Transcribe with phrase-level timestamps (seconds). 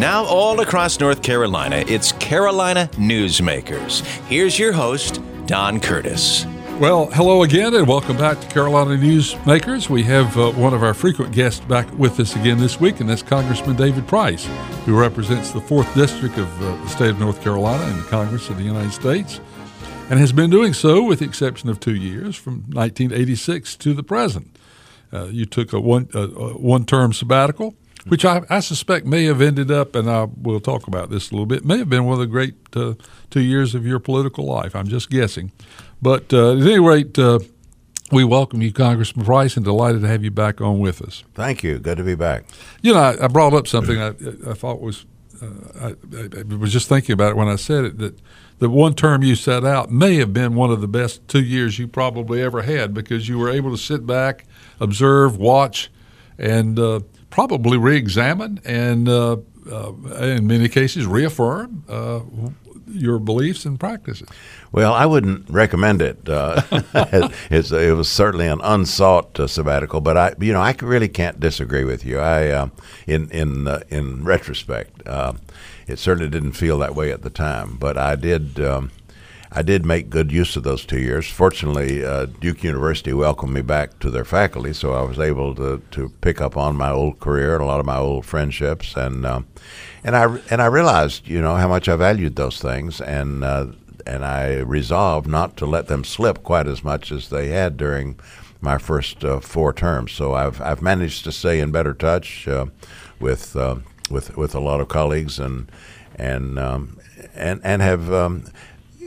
[0.00, 4.00] Now, all across North Carolina, it's Carolina Newsmakers.
[4.28, 6.46] Here's your host, Don Curtis.
[6.78, 9.90] Well, hello again, and welcome back to Carolina Newsmakers.
[9.90, 13.10] We have uh, one of our frequent guests back with us again this week, and
[13.10, 14.48] that's Congressman David Price,
[14.86, 18.48] who represents the 4th District of uh, the state of North Carolina in the Congress
[18.48, 19.38] of the United States,
[20.08, 24.02] and has been doing so with the exception of two years, from 1986 to the
[24.02, 24.56] present.
[25.12, 27.74] Uh, you took a one, uh, one term sabbatical,
[28.06, 31.34] which I, I, suspect may have ended up, and I will talk about this a
[31.34, 32.94] little bit, may have been one of the great uh,
[33.30, 34.74] two years of your political life.
[34.74, 35.52] I'm just guessing.
[36.00, 37.40] But uh, at any rate, uh,
[38.10, 41.24] we welcome you, Congressman Price, and delighted to have you back on with us.
[41.34, 41.78] Thank you.
[41.78, 42.44] Good to be back.
[42.82, 44.08] You know, I, I brought up something I,
[44.48, 45.06] I thought was,
[45.40, 45.46] uh,
[45.80, 48.18] I, I, was just thinking about it when I said it, that
[48.58, 51.78] the one term you set out may have been one of the best two years
[51.78, 54.44] you probably ever had because you were able to sit back,
[54.80, 55.90] observe, watch,
[56.38, 59.36] and uh, probably re-examine and uh,
[59.70, 62.20] uh, in many cases reaffirm uh,
[62.88, 64.28] your beliefs and practices.
[64.72, 66.28] Well, I wouldn't recommend it.
[66.28, 66.62] Uh,
[67.50, 71.84] it was certainly an unsought uh, sabbatical, but I, you know, I really can't disagree
[71.84, 72.18] with you.
[72.18, 72.68] I, uh,
[73.06, 75.02] in in in retrospect,
[75.86, 78.60] it certainly didn't feel that way at the time, but I did.
[78.60, 78.90] Um,
[79.52, 81.28] I did make good use of those two years.
[81.28, 85.82] Fortunately, uh, Duke University welcomed me back to their faculty, so I was able to,
[85.90, 89.26] to pick up on my old career and a lot of my old friendships, and
[90.04, 93.66] and I and I realized, you know, how much I valued those things, and uh,
[94.06, 98.18] and I resolved not to let them slip quite as much as they had during
[98.60, 100.12] my first uh, four terms.
[100.12, 102.66] So I've I've managed to stay in better touch uh,
[103.18, 103.76] with uh,
[104.10, 105.70] with with a lot of colleagues and
[106.16, 106.98] and um,
[107.34, 108.12] and and have.
[108.12, 108.44] Um,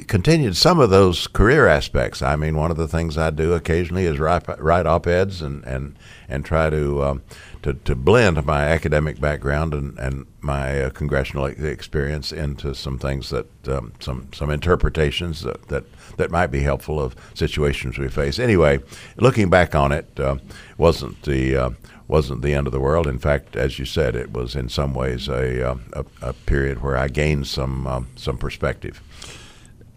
[0.07, 2.21] continued some of those career aspects.
[2.21, 5.95] I mean, one of the things I do occasionally is write, write op-eds and, and,
[6.27, 7.21] and try to um,
[7.63, 13.29] to, to blend my academic background and, and my uh, congressional experience into some things
[13.29, 15.85] that um, some some interpretations that, that
[16.17, 18.37] that might be helpful of situations we face.
[18.37, 18.79] Anyway,
[19.17, 20.35] looking back on it, uh,
[20.77, 21.69] wasn't the uh,
[22.07, 23.07] wasn't the end of the world.
[23.07, 26.83] In fact, as you said, it was in some ways a uh, a, a, period
[26.83, 29.01] where I gained some um, some perspective.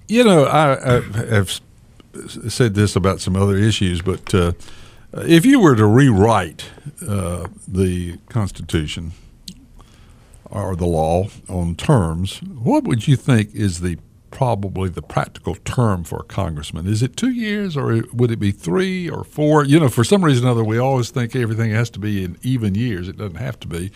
[0.09, 1.01] You know, I, I,
[1.35, 1.61] have
[2.49, 4.53] said this about some other issues, but uh,
[5.13, 6.67] if you were to rewrite
[7.07, 9.13] uh, the Constitution
[10.45, 13.99] or the law on terms, what would you think is the
[14.31, 16.87] probably the practical term for a congressman?
[16.87, 19.65] Is it two years or would it be three or four?
[19.65, 22.37] You know, for some reason or other, we always think everything has to be in
[22.43, 23.09] even years.
[23.09, 23.91] It doesn't have to be.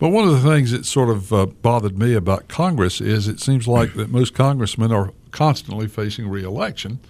[0.00, 3.38] But one of the things that sort of uh, bothered me about Congress is it
[3.38, 7.00] seems like that most congressmen are constantly facing reelection,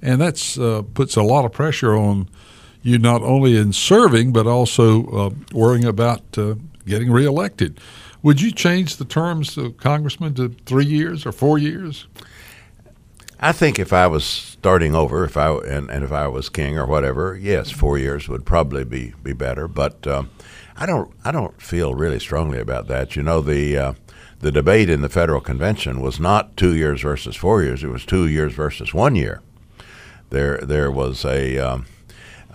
[0.00, 2.30] and that uh, puts a lot of pressure on
[2.82, 6.54] you not only in serving but also uh, worrying about uh,
[6.86, 7.78] getting reelected.
[8.22, 12.06] Would you change the terms of congressmen to three years or four years?
[13.40, 16.78] I think if I was starting over, if I and, and if I was king
[16.78, 19.68] or whatever, yes, four years would probably be be better.
[19.68, 20.30] But um,
[20.76, 23.16] I don't I don't feel really strongly about that.
[23.16, 23.92] You know the uh,
[24.40, 28.04] the debate in the federal convention was not two years versus four years; it was
[28.04, 29.40] two years versus one year.
[30.30, 31.86] There there was a um,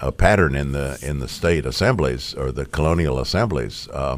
[0.01, 4.17] a pattern in the in the state assemblies or the colonial assemblies uh,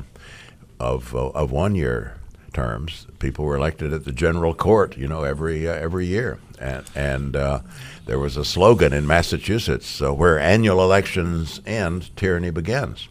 [0.79, 2.15] of uh, of one year
[2.53, 3.05] terms.
[3.19, 7.35] People were elected at the general court, you know, every uh, every year, and and
[7.35, 7.59] uh,
[8.05, 13.09] there was a slogan in Massachusetts: uh, "Where annual elections end, tyranny begins."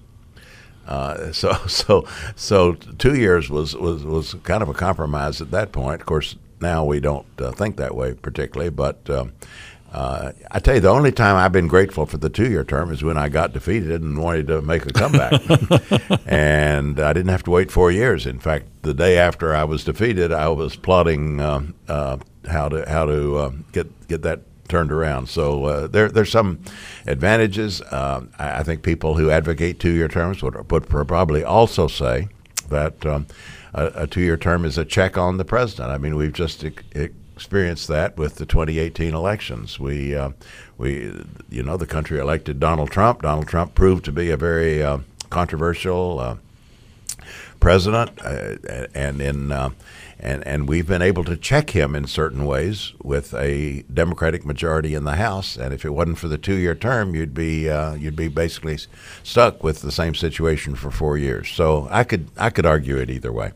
[0.88, 5.70] Uh, so so so two years was, was was kind of a compromise at that
[5.70, 6.00] point.
[6.00, 7.26] Of course, now we don't
[7.56, 9.08] think that way particularly, but.
[9.08, 9.32] Um,
[9.90, 13.02] uh, I tell you, the only time I've been grateful for the two-year term is
[13.02, 15.32] when I got defeated and wanted to make a comeback,
[16.26, 18.26] and I didn't have to wait four years.
[18.26, 22.18] In fact, the day after I was defeated, I was plotting uh, uh,
[22.50, 25.28] how to how to uh, get get that turned around.
[25.28, 26.60] So uh, there there's some
[27.06, 27.82] advantages.
[27.90, 32.28] Um, I, think people who advocate two-year terms would, would probably also say
[32.68, 33.04] that.
[33.06, 33.26] Um,
[33.74, 35.90] a, a two-year term is a check on the president.
[35.90, 36.64] I mean, we've just
[37.38, 39.78] experienced that with the 2018 elections.
[39.78, 40.30] We, uh,
[40.76, 41.12] we,
[41.48, 43.22] you know, the country elected Donald Trump.
[43.22, 44.98] Donald Trump proved to be a very uh,
[45.30, 46.36] controversial uh,
[47.60, 48.56] president, uh,
[48.94, 49.70] and in uh,
[50.20, 54.94] and and we've been able to check him in certain ways with a Democratic majority
[54.94, 55.56] in the House.
[55.56, 58.78] And if it wasn't for the two-year term, you'd be uh, you'd be basically
[59.22, 61.48] stuck with the same situation for four years.
[61.50, 63.52] So I could I could argue it either way.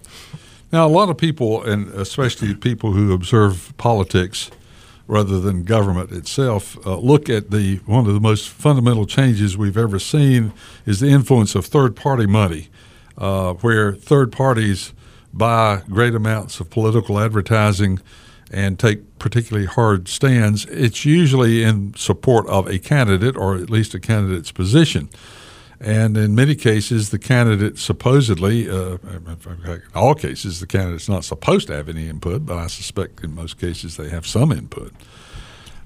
[0.73, 4.51] Now, a lot of people, and especially people who observe politics
[5.07, 9.77] rather than government itself, uh, look at the one of the most fundamental changes we've
[9.77, 10.53] ever seen
[10.87, 12.69] is the influence of third-party money,
[13.19, 14.93] uh, where third parties
[15.33, 18.01] buy great amounts of political advertising
[18.51, 23.95] and take particularly hard stands, it's usually in support of a candidate or at least
[23.95, 25.09] a candidate's position.
[25.81, 31.67] And in many cases, the candidate supposedly, uh, in all cases, the candidate's not supposed
[31.69, 34.93] to have any input, but I suspect in most cases they have some input.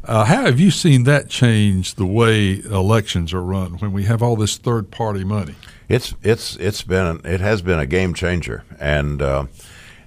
[0.05, 4.23] Uh, how have you seen that change the way elections are run when we have
[4.23, 5.55] all this third party money?
[5.88, 9.47] It's it's it's been it has been a game changer, and uh,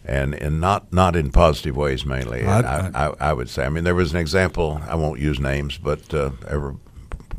[0.03, 2.45] and and not not in positive ways mainly.
[2.45, 3.65] I, I, I, I, would say.
[3.65, 4.81] I mean, there was an example.
[4.87, 6.75] I won't use names, but uh, ever,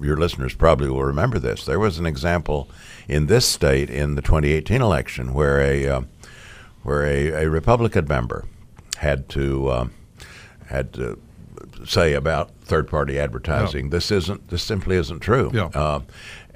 [0.00, 1.66] your listeners probably will remember this.
[1.66, 2.69] There was an example
[3.08, 6.00] in this state in the 2018 election where a uh,
[6.82, 8.46] where a, a, Republican member
[8.96, 9.88] had to uh,
[10.66, 11.20] had to
[11.84, 13.90] say about third party advertising.
[13.90, 14.48] This isn't.
[14.48, 15.50] This simply isn't true.
[15.52, 15.70] Yeah.
[15.75, 16.00] Uh,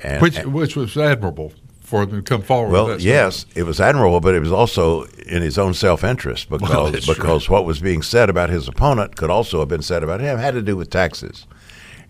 [0.02, 1.52] and, which which was admirable
[1.94, 2.72] for them to come forward.
[2.72, 6.68] Well, yes, it was admirable, but it was also in his own self interest because
[6.68, 10.20] well, because what was being said about his opponent could also have been said about
[10.20, 10.38] him.
[10.38, 11.46] It had to do with taxes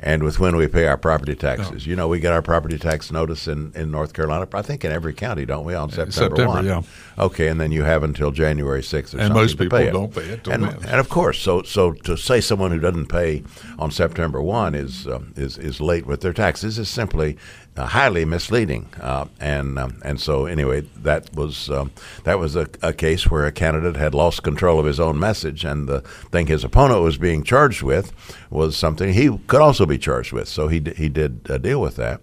[0.01, 1.87] and with when we pay our property taxes.
[1.87, 4.93] You know, we get our property tax notice in, in North Carolina, I think in
[4.93, 6.67] every county, don't we, on September, September 1?
[6.67, 6.83] Yeah.
[7.19, 10.15] Okay, and then you have until January 6th or and something most people pay don't
[10.15, 10.47] pay it.
[10.47, 13.45] And, and, of course, so so to say someone who doesn't pay
[13.79, 17.39] on September 1 is, uh, is, is late with their taxes is simply
[17.77, 18.89] uh, highly misleading.
[19.01, 21.91] Uh, and um, and so anyway, that was um,
[22.25, 25.65] that was a, a, case where a candidate had lost control of his own message,
[25.65, 26.01] and the
[26.31, 28.13] thing his opponent was being charged with
[28.51, 30.49] was something he could also be charged with.
[30.49, 32.21] So he d- he did uh, deal with that.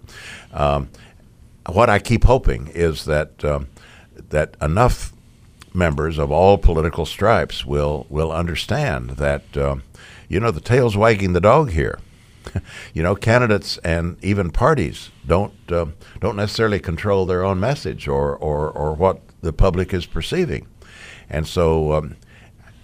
[0.54, 0.90] Um,
[1.68, 3.68] what I keep hoping is that um,
[4.30, 5.14] that enough
[5.74, 9.84] members of all political stripes will will understand that um,
[10.30, 12.00] you know the tail's wagging the dog here.
[12.94, 15.88] you know, candidates and even parties don't uh,
[16.20, 20.68] don't necessarily control their own message or, or, or what the public is perceiving,
[21.30, 22.16] and so um,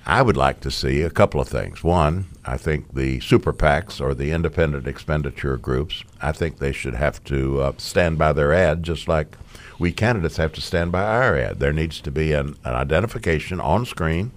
[0.05, 1.83] I would like to see a couple of things.
[1.83, 6.95] One, I think the super PACs or the independent expenditure groups, I think they should
[6.95, 9.37] have to uh, stand by their ad just like
[9.79, 11.59] we candidates have to stand by our ad.
[11.59, 14.31] There needs to be an, an identification on screen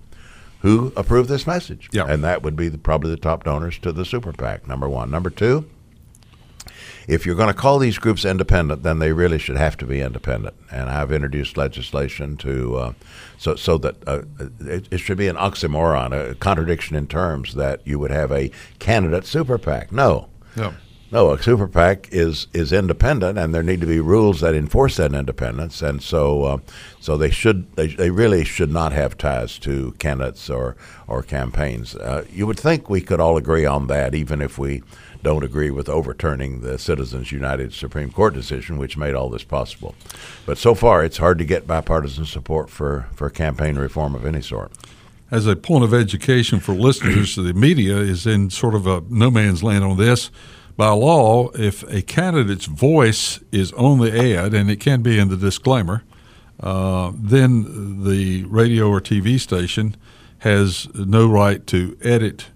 [0.62, 1.88] who approved this message.
[1.92, 2.06] Yeah.
[2.06, 5.08] And that would be the, probably the top donors to the super PAC, number one.
[5.08, 5.70] Number two,
[7.08, 10.00] if you're going to call these groups independent, then they really should have to be
[10.00, 10.54] independent.
[10.70, 12.92] And I've introduced legislation to uh,
[13.38, 14.22] so so that uh,
[14.60, 18.50] it, it, should be an oxymoron, a contradiction in terms that you would have a
[18.78, 19.92] candidate super PAC.
[19.92, 20.28] No.
[20.56, 20.74] No.
[21.12, 24.96] No, a super PAC is is independent, and there need to be rules that enforce
[24.98, 25.82] that independence.
[25.82, 26.58] And so, uh,
[27.00, 30.76] so they should they, they really should not have ties to candidates or
[31.08, 31.96] or campaigns.
[31.96, 34.84] Uh, you would think we could all agree on that, even if we
[35.20, 39.96] don't agree with overturning the Citizens United Supreme Court decision, which made all this possible.
[40.46, 44.42] But so far, it's hard to get bipartisan support for for campaign reform of any
[44.42, 44.70] sort
[45.32, 49.30] as a point of education for listeners, the media is in sort of a no
[49.30, 50.30] man's land on this
[50.76, 55.28] by law, if a candidate's voice is on the ad, and it can be in
[55.28, 56.04] the disclaimer,
[56.60, 59.96] uh, then the radio or TV station
[60.38, 62.46] has no right to edit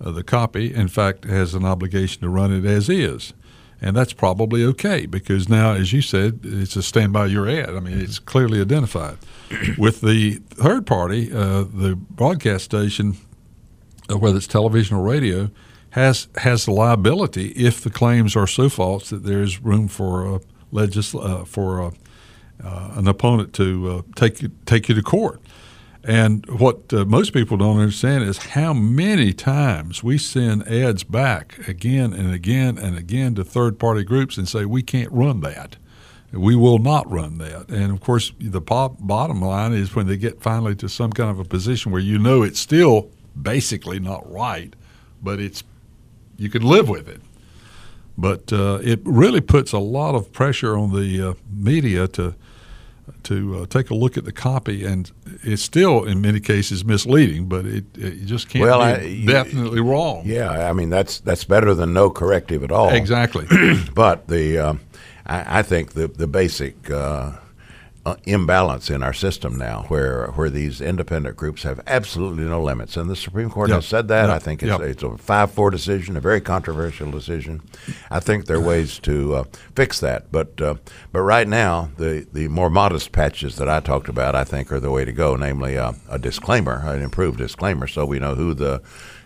[0.00, 0.74] uh, the copy.
[0.74, 3.32] In fact, has an obligation to run it as is.
[3.80, 7.70] And that's probably okay because now, as you said, it's a stand by your ad.
[7.70, 9.18] I mean, it's clearly identified.
[9.78, 13.16] With the third party, uh, the broadcast station,
[14.10, 15.50] uh, whether it's television or radio,
[15.94, 20.26] has has the liability if the claims are so false that there is room for
[20.26, 20.40] a
[20.72, 21.92] legis- uh, for a,
[22.64, 25.40] uh, an opponent to uh, take you, take you to court.
[26.02, 31.66] And what uh, most people don't understand is how many times we send ads back
[31.68, 35.76] again and again and again to third party groups and say we can't run that.
[36.32, 37.68] We will not run that.
[37.68, 41.30] And of course, the pop, bottom line is when they get finally to some kind
[41.30, 43.10] of a position where you know it's still
[43.40, 44.74] basically not right,
[45.22, 45.62] but it's
[46.36, 47.20] you can live with it.
[48.16, 52.34] But uh, it really puts a lot of pressure on the uh, media to
[53.24, 55.10] to uh, take a look at the copy, and
[55.42, 59.26] it's still in many cases misleading, but it, it just can't well, be I, you,
[59.26, 60.22] definitely wrong.
[60.24, 62.90] Yeah, I mean that's that's better than no corrective at all.
[62.90, 63.46] Exactly.
[63.94, 64.74] but the uh,
[65.26, 67.32] I, I, think the the basic uh,
[68.06, 72.96] uh, imbalance in our system now, where where these independent groups have absolutely no limits,
[72.96, 73.76] and the Supreme Court yep.
[73.76, 74.26] has said that.
[74.26, 74.36] Yep.
[74.36, 74.80] I think it's, yep.
[74.80, 77.62] it's a five four decision, a very controversial decision.
[78.10, 79.44] I think there are ways to uh,
[79.74, 80.74] fix that, but uh,
[81.12, 84.80] but right now the the more modest patches that I talked about, I think, are
[84.80, 85.36] the way to go.
[85.36, 88.82] Namely, uh, a disclaimer, an improved disclaimer, so we know who the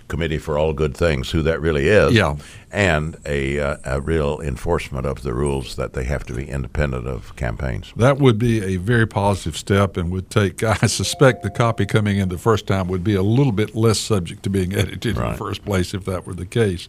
[0.08, 2.36] committee for all good things, who that really is, Yeah.
[2.72, 7.06] and a, uh, a real enforcement of the rules that they have to be independent
[7.06, 7.92] of campaigns.
[7.96, 12.18] That would be a very positive step and would take, I suspect the copy coming
[12.18, 15.22] in the first time would be a little bit less subject to being edited in
[15.22, 16.88] the first place if that were the case.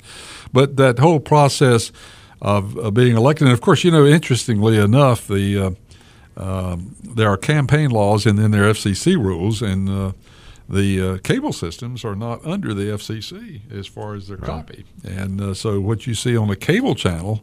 [0.54, 1.92] But that whole process
[2.42, 5.72] of, of being elected, and of course, you know, interestingly enough, the uh,
[6.38, 10.12] um, there are campaign laws and then there are FCC rules, and uh,
[10.70, 14.86] the uh, cable systems are not under the FCC as far as their copy.
[15.04, 17.42] And uh, so what you see on a cable channel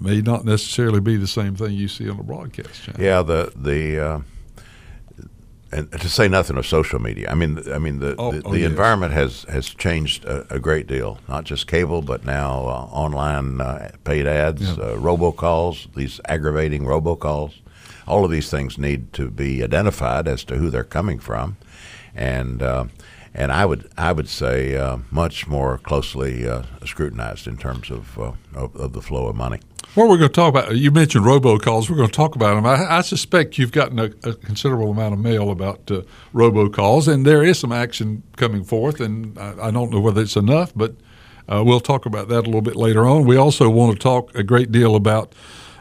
[0.00, 3.00] may not necessarily be the same thing you see on a broadcast channel.
[3.02, 4.20] Yeah, the the uh,
[5.74, 7.30] and to say nothing of social media.
[7.30, 8.70] I mean, I mean the Oh, the, oh, the yes.
[8.70, 11.18] environment has has changed a, a great deal.
[11.28, 14.84] Not just cable, but now uh, online uh, paid ads, Yeah.
[14.84, 17.54] uh, robocalls, these aggravating robocalls.
[18.06, 21.56] All of these things need to be identified as to who they're coming from,
[22.14, 22.62] and.
[22.62, 22.84] Uh,
[23.34, 28.18] and I would, I would say, uh, much more closely uh, scrutinized in terms of,
[28.18, 29.58] uh, of of the flow of money.
[29.94, 31.90] What we're going to talk about, you mentioned robocalls.
[31.90, 32.64] We're going to talk about them.
[32.64, 36.02] I, I suspect you've gotten a, a considerable amount of mail about uh,
[36.34, 40.36] robocalls, and there is some action coming forth, and I, I don't know whether it's
[40.36, 40.94] enough, but
[41.46, 43.26] uh, we'll talk about that a little bit later on.
[43.26, 45.34] We also want to talk a great deal about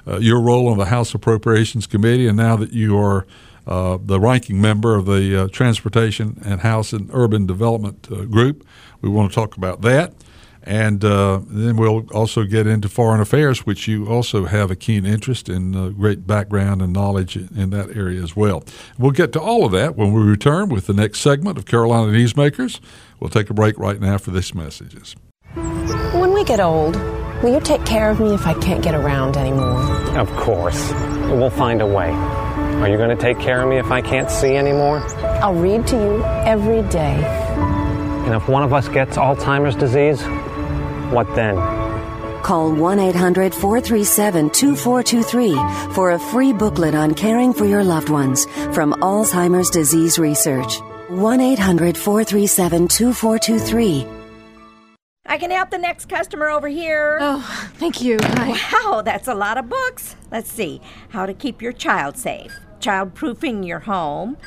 [0.06, 3.26] uh, your role on the House Appropriations Committee, and now that you are
[3.68, 8.66] uh, the ranking member of the uh, Transportation and House and Urban Development uh, Group,
[9.02, 10.14] we want to talk about that.
[10.64, 15.06] And uh, then we'll also get into foreign affairs, which you also have a keen
[15.06, 18.64] interest and uh, great background and knowledge in that area as well.
[18.98, 22.12] We'll get to all of that when we return with the next segment of Carolina
[22.12, 22.80] Newsmakers.
[23.20, 25.16] We'll take a break right now for this messages.
[25.56, 26.96] When we get old,
[27.42, 29.82] will you take care of me if I can't get around anymore?
[30.16, 30.92] Of course.
[31.32, 32.12] We'll find a way.
[32.82, 35.00] Are you going to take care of me if I can't see anymore?
[35.44, 37.24] I'll read to you every day.
[38.26, 40.20] And if one of us gets Alzheimer's disease,
[41.14, 41.58] what then?
[42.42, 48.46] Call 1 800 437 2423 for a free booklet on caring for your loved ones
[48.74, 50.80] from Alzheimer's Disease Research.
[51.10, 54.08] 1 800 437 2423.
[55.28, 57.20] I can help the next customer over here.
[57.22, 58.18] Oh, thank you.
[58.22, 58.50] Hi.
[58.74, 60.16] Wow, that's a lot of books.
[60.32, 60.82] Let's see.
[61.10, 64.38] How to keep your child safe, child proofing your home,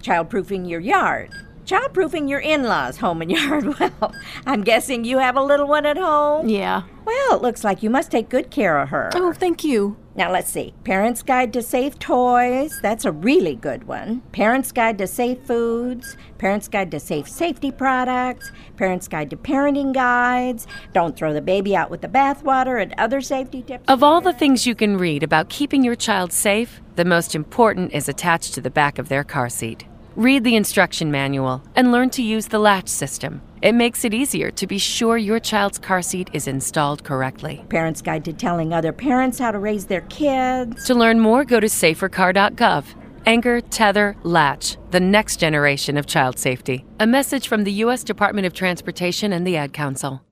[0.00, 1.30] child proofing your yard,
[1.64, 3.78] child proofing your in laws' home and yard.
[3.78, 4.14] Well,
[4.46, 6.48] I'm guessing you have a little one at home.
[6.48, 6.82] Yeah.
[7.04, 9.10] Well, it looks like you must take good care of her.
[9.14, 9.96] Oh, thank you.
[10.14, 10.74] Now let's see.
[10.84, 12.78] Parents Guide to Safe Toys.
[12.82, 14.20] That's a really good one.
[14.32, 16.18] Parents Guide to Safe Foods.
[16.36, 18.52] Parents Guide to Safe Safety Products.
[18.76, 20.66] Parents Guide to Parenting Guides.
[20.92, 23.84] Don't throw the baby out with the bathwater and other safety tips.
[23.88, 27.92] Of all the things you can read about keeping your child safe, the most important
[27.92, 29.86] is attached to the back of their car seat.
[30.14, 33.40] Read the instruction manual and learn to use the latch system.
[33.62, 37.64] It makes it easier to be sure your child's car seat is installed correctly.
[37.68, 40.84] Parents Guide to Telling Other Parents How to Raise Their Kids.
[40.86, 42.84] To learn more, go to safercar.gov.
[43.24, 46.84] Anchor, tether, latch, the next generation of child safety.
[46.98, 48.02] A message from the U.S.
[48.02, 50.24] Department of Transportation and the Ad Council.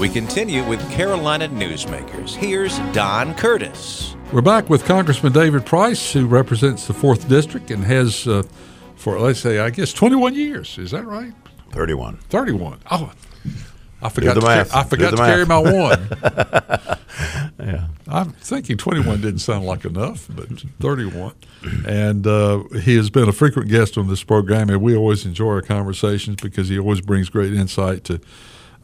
[0.00, 2.34] We continue with Carolina Newsmakers.
[2.34, 4.16] Here's Don Curtis.
[4.32, 8.42] We're back with Congressman David Price, who represents the 4th District and has, uh,
[8.96, 10.76] for let's say, I guess, 21 years.
[10.76, 11.32] Is that right?
[11.72, 12.16] 31.
[12.28, 12.78] 31.
[12.90, 13.12] Oh,
[14.00, 15.64] I forgot, the to, ca- I forgot the to carry math.
[15.64, 16.98] my one.
[17.62, 17.86] Yeah.
[18.08, 20.48] I'm thinking 21 didn't sound like enough, but
[20.80, 21.34] 31.
[21.86, 25.48] And uh, he has been a frequent guest on this program, and we always enjoy
[25.50, 28.20] our conversations because he always brings great insight to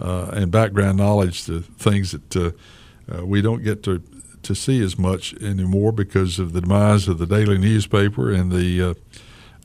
[0.01, 2.51] uh, and background knowledge to things that uh,
[3.13, 4.01] uh, we don't get to
[4.45, 8.81] to see as much anymore because of the demise of the daily newspaper and the
[8.83, 8.95] uh,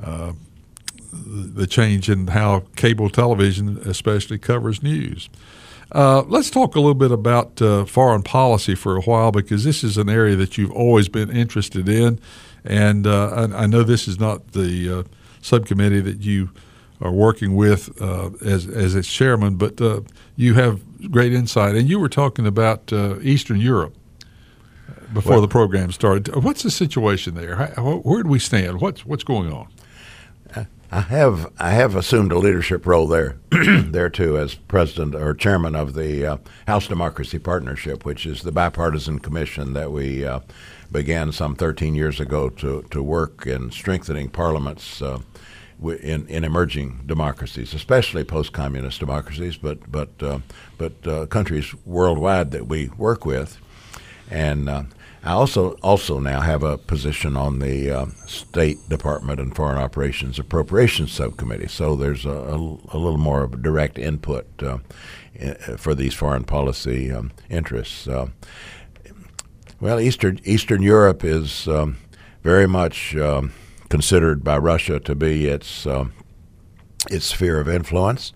[0.03, 0.34] uh,
[1.13, 5.29] the change in how cable television, especially, covers news.
[5.91, 9.84] Uh, let's talk a little bit about uh, foreign policy for a while because this
[9.84, 12.20] is an area that you've always been interested in,
[12.65, 15.03] and uh, I, I know this is not the uh,
[15.41, 16.50] subcommittee that you
[17.01, 20.01] are working with uh, as as its chairman, but uh,
[20.36, 21.75] you have great insight.
[21.75, 23.93] And you were talking about uh, Eastern Europe
[25.13, 26.34] before Well- the program started.
[26.43, 27.55] What's the situation there?
[27.55, 28.82] How, where do we stand?
[28.82, 29.67] What's what's going on?
[30.94, 35.76] I have I have assumed a leadership role there, there too, as president or chairman
[35.76, 40.42] of the uh, House Democracy Partnership, which is the bipartisan commission that we uh,
[40.92, 45.02] began some 13 years ago to to work in strengthening parliaments.
[45.02, 45.22] Uh,
[45.82, 50.40] in, in emerging democracies, especially post-communist democracies, but but uh,
[50.78, 53.58] but uh, countries worldwide that we work with,
[54.30, 54.84] and uh,
[55.24, 60.38] I also also now have a position on the uh, State Department and Foreign Operations
[60.38, 61.70] Appropriations Subcommittee.
[61.70, 64.80] So there's a, a, a little more direct input uh,
[65.77, 68.06] for these foreign policy um, interests.
[68.06, 68.27] Uh,
[69.80, 71.98] well, Eastern Eastern Europe is um,
[72.44, 73.53] very much um,
[73.88, 76.12] considered by Russia to be its um,
[77.10, 78.34] its sphere of influence.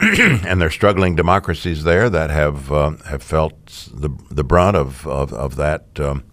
[0.46, 5.30] and they're struggling democracies there that have uh, have felt the the brunt of of,
[5.34, 6.24] of that um,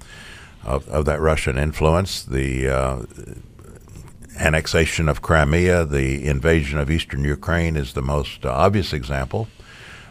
[0.63, 2.23] of, of that Russian influence.
[2.23, 3.01] The uh,
[4.39, 9.49] annexation of Crimea, the invasion of eastern Ukraine is the most uh, obvious example.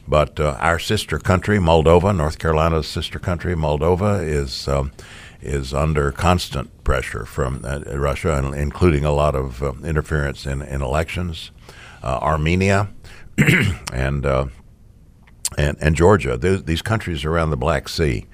[0.06, 4.92] But uh, our sister country, Moldova, North Carolina's sister country, Moldova, is um,
[5.40, 10.82] is under constant pressure from uh, Russia, including a lot of uh, interference in, in
[10.82, 11.52] elections.
[12.04, 12.88] Armenia
[13.92, 14.46] and uh,
[15.58, 16.36] and and Georgia.
[16.36, 18.26] these countries around the Black Sea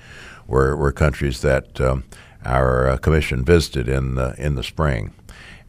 [0.46, 2.04] were were countries that um,
[2.44, 5.12] our uh, commission visited in the in the spring,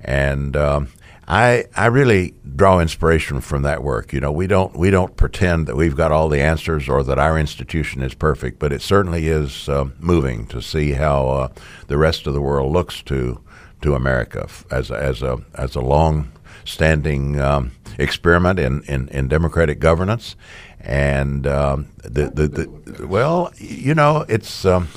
[0.02, 0.56] and.
[0.56, 0.88] Um,
[1.26, 4.12] I I really draw inspiration from that work.
[4.12, 7.18] You know, we don't we don't pretend that we've got all the answers or that
[7.18, 11.48] our institution is perfect, but it certainly is uh, moving to see how uh,
[11.88, 13.42] the rest of the world looks to
[13.82, 16.30] to America as as a as a long
[16.66, 20.36] standing um, experiment in, in, in, democratic governance.
[20.80, 24.66] And um, the, the, the, well, you know, it's.
[24.66, 24.90] Um,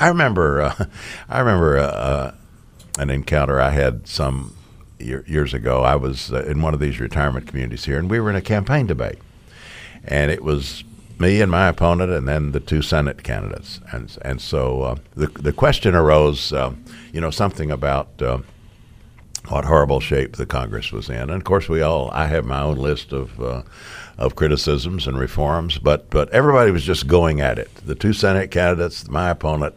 [0.00, 0.84] I remember, uh,
[1.28, 2.34] I remember uh, uh,
[2.98, 4.56] an encounter I had some
[4.98, 5.82] year, years ago.
[5.82, 8.42] I was uh, in one of these retirement communities here, and we were in a
[8.42, 9.18] campaign debate,
[10.04, 10.84] and it was
[11.18, 15.26] me and my opponent, and then the two Senate candidates, and and so uh, the
[15.26, 16.72] the question arose, uh,
[17.12, 18.16] you know, something about
[19.48, 21.16] what horrible shape the Congress was in.
[21.16, 23.62] And of course, we all I have my own list of uh,
[24.16, 27.74] of criticisms and reforms, but but everybody was just going at it.
[27.84, 29.74] The two Senate candidates, my opponent,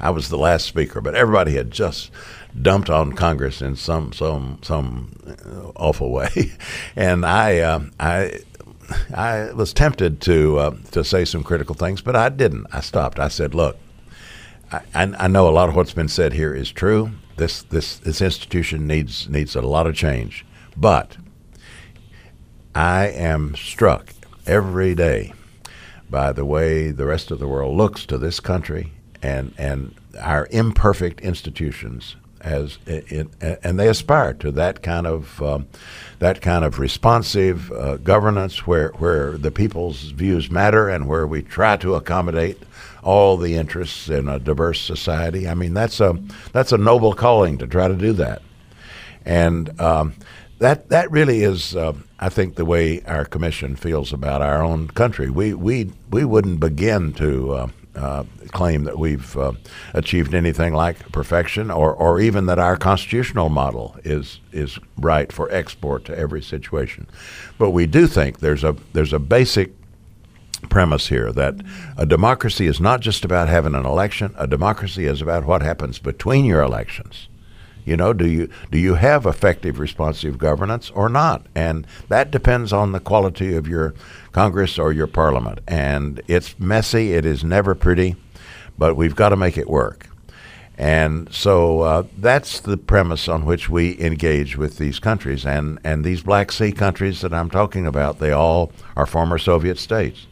[0.00, 2.10] I was the last speaker, but everybody had just
[2.60, 6.52] dumped on Congress in some some some uh, awful way,
[6.96, 8.40] and I uh, I.
[9.16, 12.66] I was tempted to uh, to say some critical things, but I didn't.
[12.70, 13.18] I stopped.
[13.18, 13.78] I said, "Look,
[14.70, 18.20] I, I know a lot of what's been said here is true, this this this
[18.20, 20.44] institution needs needs a lot of change.
[20.76, 21.16] But
[22.74, 24.12] I am struck
[24.46, 25.32] every day
[26.10, 28.92] by the way the rest of the world looks to this country
[29.22, 35.66] and and our imperfect institutions as and they aspire to that kind of um,
[36.18, 41.42] that kind of responsive uh, governance where where the people's views matter and where we
[41.42, 42.62] try to accommodate
[43.02, 45.48] all the interests in a diverse society.
[45.48, 46.18] I mean, that's a
[46.52, 48.42] that's a noble calling to try to do that,
[49.24, 50.14] and um,
[50.58, 54.88] that that really is, uh, I think, the way our commission feels about our own
[54.88, 55.30] country.
[55.30, 57.52] We we we wouldn't begin to.
[57.52, 59.52] Uh, uh, claim that we've uh,
[59.92, 65.50] achieved anything like perfection, or, or even that our constitutional model is is right for
[65.50, 67.06] export to every situation.
[67.58, 69.72] But we do think there's a there's a basic
[70.68, 71.56] premise here that
[71.96, 74.34] a democracy is not just about having an election.
[74.36, 77.28] A democracy is about what happens between your elections.
[77.84, 81.46] You know, do you do you have effective responsive governance or not?
[81.54, 83.94] And that depends on the quality of your
[84.32, 85.60] Congress or your Parliament.
[85.68, 87.12] And it's messy.
[87.12, 88.16] It is never pretty,
[88.78, 90.08] but we've got to make it work.
[90.76, 95.46] And so uh, that's the premise on which we engage with these countries.
[95.46, 99.78] And, and these Black Sea countries that I'm talking about, they all are former Soviet
[99.78, 100.26] states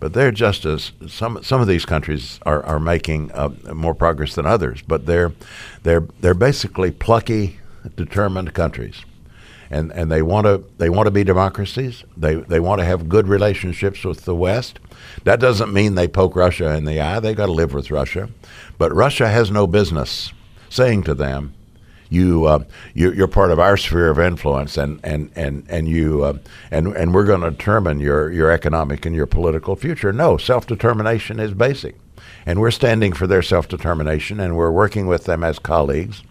[0.00, 4.34] but they're just as some some of these countries are, are making uh, more progress
[4.34, 4.82] than others.
[4.82, 5.32] But they're
[5.82, 7.58] they're they're basically plucky,
[7.96, 9.04] determined countries,
[9.70, 12.04] and and they want to they want to be democracies.
[12.16, 14.78] They they want to have good relationships with the West.
[15.24, 17.20] That doesn't mean they poke Russia in the eye.
[17.20, 18.28] They got to live with Russia,
[18.78, 20.32] but Russia has no business
[20.68, 21.54] saying to them,
[22.14, 26.24] you, uh, you are part of our sphere of influence, and and and and you
[26.24, 26.38] uh,
[26.70, 30.12] and and we're going to determine your your economic and your political future.
[30.12, 31.96] No, self determination is basic,
[32.46, 36.22] and we're standing for their self determination, and we're working with them as colleagues,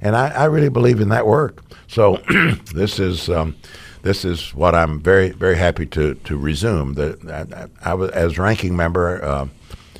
[0.00, 1.62] and I, I really believe in that work.
[1.88, 2.16] So
[2.74, 3.28] this is.
[3.28, 3.56] Um,
[4.02, 6.94] this is what I'm very, very happy to to resume.
[6.94, 9.22] The, I, I was as ranking member.
[9.22, 9.48] Uh,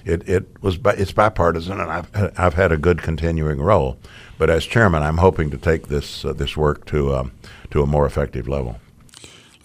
[0.07, 3.99] it, it was it's bipartisan, and I've I've had a good continuing role.
[4.41, 7.33] But as chairman, I'm hoping to take this uh, this work to um,
[7.73, 8.81] to a more effective level.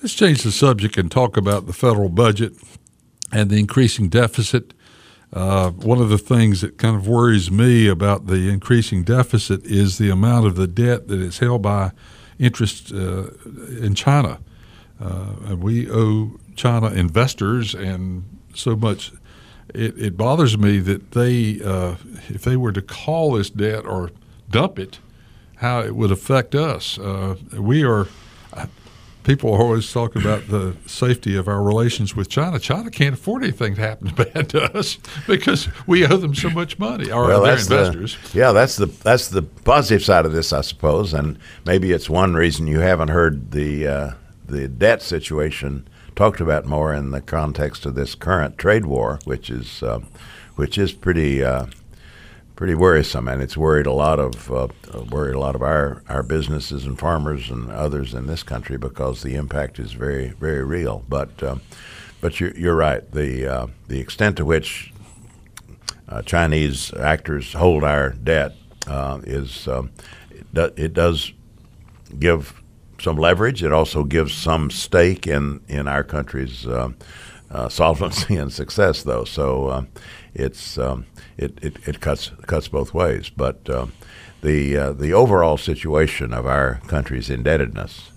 [0.01, 2.55] Let's change the subject and talk about the federal budget
[3.31, 4.73] and the increasing deficit.
[5.31, 9.97] Uh, one of the things that kind of worries me about the increasing deficit is
[9.97, 11.91] the amount of the debt that is held by
[12.37, 13.27] interest uh,
[13.79, 14.39] in China.
[14.99, 19.13] Uh, we owe China investors and so much
[19.73, 21.95] it, it bothers me that they, uh,
[22.27, 24.11] if they were to call this debt or
[24.49, 24.99] dump it,
[25.57, 26.97] how it would affect us.
[26.97, 28.07] Uh, we are
[29.25, 32.59] people always talking about the safety of our relations with China.
[32.59, 36.79] China can't afford anything to happen bad to us because we owe them so much
[36.79, 37.11] money.
[37.11, 38.17] Or well, that's investors.
[38.31, 42.09] The, yeah, that's the that's the positive side of this, I suppose, and maybe it's
[42.09, 44.11] one reason you haven't heard the uh,
[44.45, 49.49] the debt situation talked about more in the context of this current trade war, which
[49.49, 49.99] is uh,
[50.55, 51.43] which is pretty.
[51.43, 51.65] Uh,
[52.55, 54.67] pretty worrisome, and it's worried a lot of uh,
[55.09, 59.21] worried a lot of our, our businesses and farmers and others in this country because
[59.21, 61.03] the impact is very very real.
[61.09, 61.61] But um,
[62.21, 63.09] but you're, you're right.
[63.11, 64.93] The uh, the extent to which
[66.07, 68.53] uh, Chinese actors hold our debt
[68.87, 69.91] uh, is um,
[70.31, 71.33] it, do, it does
[72.17, 72.61] give
[72.99, 73.63] some leverage.
[73.63, 76.65] It also gives some stake in in our country's
[77.51, 79.23] uh, uh, solvency and success, though.
[79.23, 79.87] So
[80.33, 81.05] it's um,
[81.37, 83.29] it, it, it, cuts cuts both ways.
[83.29, 83.87] But uh,
[84.41, 88.11] the uh, the overall situation of our country's indebtedness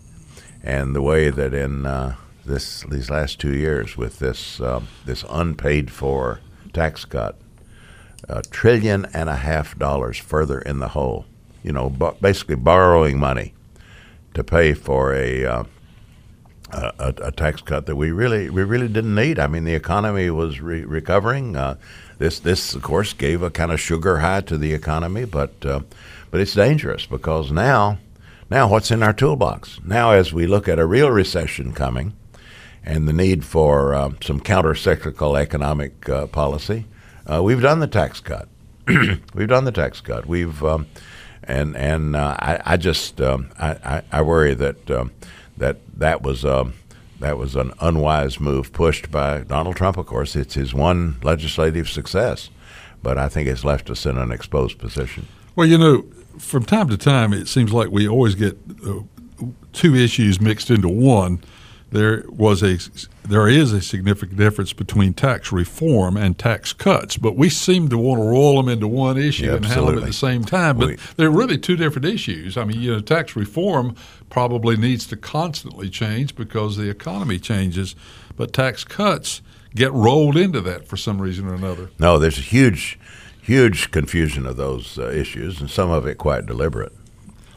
[0.62, 5.24] and the way that in uh, this these last two years with this um, this
[5.30, 6.40] unpaid for
[6.72, 7.38] tax cut,
[8.28, 11.24] a trillion and a half dollars further in the hole.
[11.62, 13.54] You know, bu- basically borrowing money
[14.34, 15.64] to pay for a uh,
[16.70, 19.38] a, a, tax cut that we really we really didn't need.
[19.38, 21.56] I mean, the economy was re- recovering.
[21.56, 21.76] Uh,
[22.18, 25.80] this this of course gave a kind of sugar high to the economy, but uh,
[26.30, 27.98] but it's dangerous because now
[28.50, 29.80] now what's in our toolbox?
[29.84, 32.14] Now, as we look at a real recession coming,
[32.84, 36.86] and the need for uh, some counter-cyclical economic uh, policy,
[37.26, 38.48] uh, we've done the tax cut.
[39.34, 40.26] we've done the tax cut.
[40.26, 40.86] We've um,
[41.44, 45.12] and and uh, I, I just um, I, I, I worry that um,
[45.58, 46.74] that that was um,
[47.20, 49.96] that was an unwise move pushed by Donald Trump.
[49.96, 52.50] Of course, it's his one legislative success,
[53.02, 55.26] but I think it's left us in an exposed position.
[55.56, 56.04] Well, you know,
[56.38, 59.00] from time to time, it seems like we always get uh,
[59.72, 61.42] two issues mixed into one
[61.90, 62.78] there was a
[63.26, 67.98] there is a significant difference between tax reform and tax cuts, but we seem to
[67.98, 70.78] want to roll them into one issue yeah, and handle them at the same time.
[70.78, 72.56] But we, they're really two different issues.
[72.56, 73.96] I mean, you know, tax reform
[74.30, 77.96] probably needs to constantly change because the economy changes,
[78.36, 79.42] but tax cuts
[79.74, 81.90] get rolled into that for some reason or another.
[81.98, 82.98] No, there's a huge,
[83.40, 86.92] huge confusion of those uh, issues, and some of it quite deliberate.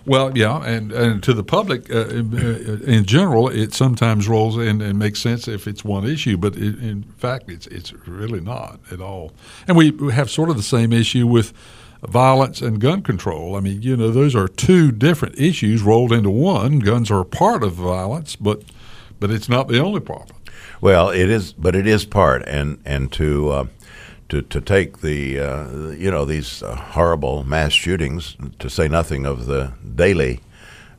[0.06, 4.98] Well, yeah, and, and to the public uh, in general, it sometimes rolls in and
[4.98, 9.00] makes sense if it's one issue, but it, in fact, it's it's really not at
[9.00, 9.32] all.
[9.68, 11.54] And we have sort of the same issue with
[12.04, 13.56] violence and gun control.
[13.56, 16.80] I mean, you know, those are two different issues rolled into one.
[16.80, 18.64] Guns are part of violence, but
[19.20, 20.36] but it's not the only problem.
[20.82, 23.66] Well, it is, but it is part, and and to uh,
[24.30, 29.26] to, to take the uh, you know these uh, horrible mass shootings, to say nothing
[29.26, 30.40] of the daily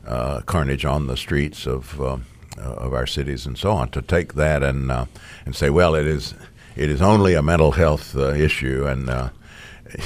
[0.06, 2.18] uh, carnage on the streets of uh,
[2.58, 5.06] of our cities and so on, to take that and uh,
[5.44, 6.34] and say, well, it is
[6.76, 9.08] it is only a mental health uh, issue, and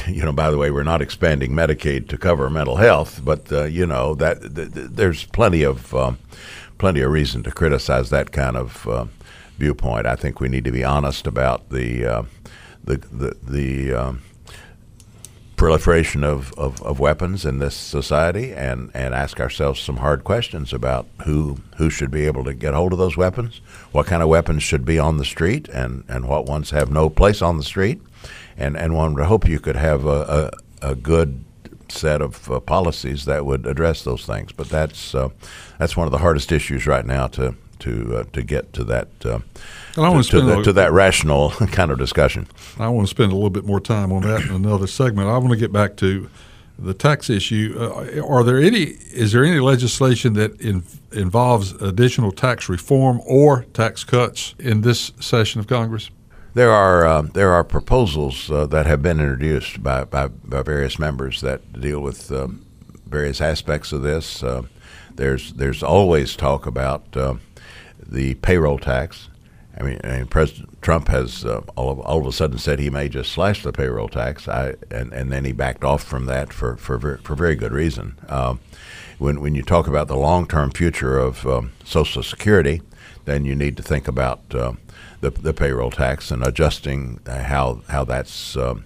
[0.06, 3.86] you know, by the way, we're not expanding Medicaid to cover mental health, but you
[3.86, 6.18] know that th- th- there's plenty of um,
[6.78, 9.10] plenty of reason to criticize that kind of
[9.58, 10.06] viewpoint.
[10.06, 12.26] I think we need to be honest about the
[12.84, 14.22] the the, the um,
[15.56, 20.72] proliferation of, of, of, weapons in this society and, and ask ourselves some hard questions
[20.72, 23.60] about who who should be able to get hold of those weapons,
[23.92, 27.08] what kind of weapons should be on the street, and, and what ones have no
[27.08, 28.00] place on the street.
[28.56, 30.50] And, and one would hope you could have a,
[30.82, 31.44] a, a good
[31.88, 34.52] set of uh, policies that would address those things.
[34.52, 35.30] But that's uh,
[35.78, 39.08] that's one of the hardest issues right now to to uh, to get to that
[39.24, 39.40] uh,
[39.94, 42.46] to, to, the, to, that rational kind of discussion.
[42.78, 45.28] I want to spend a little bit more time on that in another segment.
[45.28, 46.28] I want to get back to
[46.78, 47.76] the tax issue.
[47.78, 48.82] Uh, are there any?
[49.12, 55.12] Is there any legislation that in, involves additional tax reform or tax cuts in this
[55.20, 56.10] session of Congress?
[56.56, 60.98] There are uh, there are proposals uh, that have been introduced by, by, by, various
[60.98, 62.64] members that deal with um,
[63.04, 64.42] various aspects of this.
[64.42, 64.62] Uh,
[65.14, 67.34] there's there's always talk about uh,
[68.02, 69.28] the payroll tax.
[69.78, 72.88] I mean, and President Trump has uh, all, of, all of a sudden said he
[72.88, 76.54] may just slash the payroll tax, I, and, and then he backed off from that
[76.54, 78.16] for, for, for very good reason.
[79.18, 82.80] When, when you talk about the long term future of um, Social Security,
[83.26, 84.72] then you need to think about uh,
[85.20, 88.84] the, the payroll tax and adjusting how, how that's um,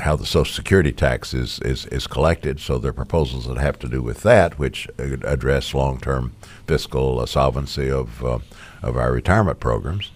[0.00, 2.58] how the Social Security tax is, is, is collected.
[2.58, 6.34] So there are proposals that have to do with that, which address long term
[6.66, 8.38] fiscal uh, solvency of, uh,
[8.82, 10.10] of our retirement programs.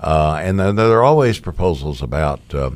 [0.00, 2.70] Uh, and then there are always proposals about uh,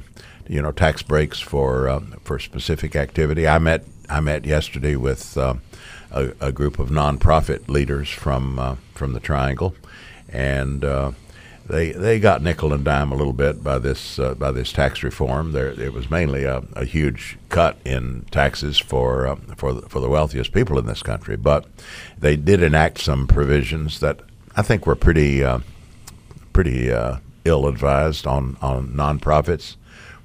[0.49, 3.47] you know tax breaks for uh, for specific activity.
[3.47, 5.55] I met I met yesterday with uh,
[6.11, 9.75] a, a, group of nonprofit leaders from uh, from the Triangle,
[10.29, 11.13] and uh,
[11.69, 15.03] they they got nickel and dime a little bit by this uh, by this tax
[15.03, 15.53] reform.
[15.53, 20.01] There it was mainly a, a huge cut in taxes for uh, for the, for
[20.01, 21.67] the wealthiest people in this country, but
[22.19, 24.21] they did enact some provisions that
[24.57, 25.61] I think were pretty uh,
[26.53, 26.91] pretty
[27.45, 29.77] ill advised on on nonprofits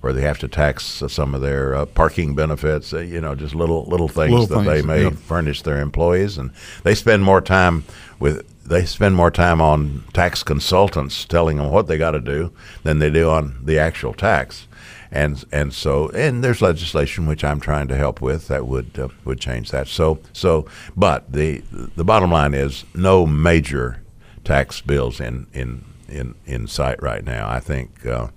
[0.03, 3.33] where they have to tax uh, some of their uh, parking benefits, uh, you know,
[3.35, 6.51] just little little things little that things, they may furnish their employees, and
[6.83, 7.85] they spend more time
[8.19, 12.53] with they spend more time on tax consultants telling them what they got to do
[12.83, 14.67] than they do on the actual tax.
[15.11, 19.09] And and so and there's legislation which I'm trying to help with that would uh,
[19.25, 19.87] would change that.
[19.87, 20.65] So so
[20.97, 21.63] but the
[21.95, 24.01] the bottom line is no major
[24.43, 27.47] tax bills in in in in sight right now.
[27.47, 28.29] I think uh,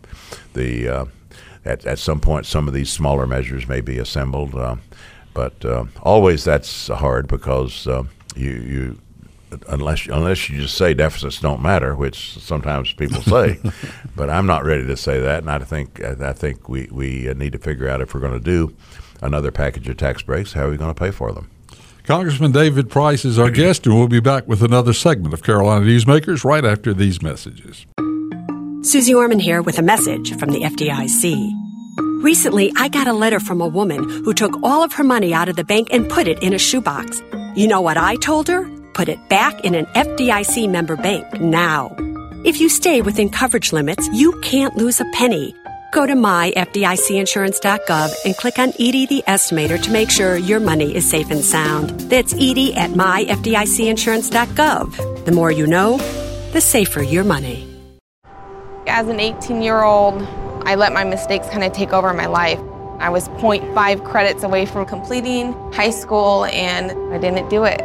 [0.52, 1.04] the uh,
[1.64, 4.54] at, at some point, some of these smaller measures may be assembled.
[4.54, 4.76] Uh,
[5.34, 8.98] but uh, always that's hard because uh, you, you
[9.68, 13.58] unless unless you just say deficits don't matter, which sometimes people say,
[14.16, 17.52] but I'm not ready to say that, and I think I think we we need
[17.52, 18.74] to figure out if we're going to do
[19.22, 21.50] another package of tax breaks, how are we going to pay for them?
[22.04, 25.84] Congressman David Price is our guest, and we'll be back with another segment of Carolina
[25.84, 27.84] Newsmakers right after these messages.
[28.82, 31.66] Suze Orman here with a message from the FDIC.
[32.22, 35.48] Recently, I got a letter from a woman who took all of her money out
[35.48, 37.20] of the bank and put it in a shoebox.
[37.56, 38.70] You know what I told her?
[38.96, 41.94] Put it back in an FDIC member bank now.
[42.46, 45.54] If you stay within coverage limits, you can't lose a penny.
[45.92, 51.06] Go to myfdicinsurance.gov and click on Edie the Estimator to make sure your money is
[51.06, 51.90] safe and sound.
[52.08, 55.24] That's Edie at myfdicinsurance.gov.
[55.26, 55.98] The more you know,
[56.54, 57.68] the safer your money.
[58.86, 60.22] As an 18 year old,
[60.64, 62.60] I let my mistakes kind of take over my life.
[62.98, 67.82] I was 0.5 credits away from completing high school and I didn't do it.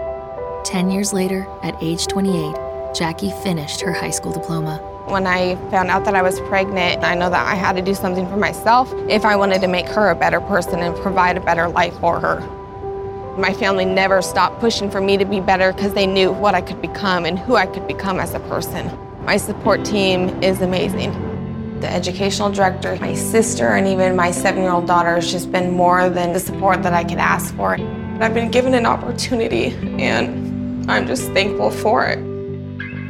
[0.63, 2.55] 10 years later, at age 28,
[2.95, 4.77] Jackie finished her high school diploma.
[5.07, 7.95] When I found out that I was pregnant, I know that I had to do
[7.95, 11.41] something for myself if I wanted to make her a better person and provide a
[11.41, 12.39] better life for her.
[13.37, 16.61] My family never stopped pushing for me to be better because they knew what I
[16.61, 18.91] could become and who I could become as a person.
[19.25, 21.11] My support team is amazing.
[21.79, 25.71] The educational director, my sister, and even my seven year old daughter has just been
[25.71, 27.77] more than the support that I could ask for.
[28.21, 30.40] I've been given an opportunity, and
[30.91, 32.19] I'm just thankful for it.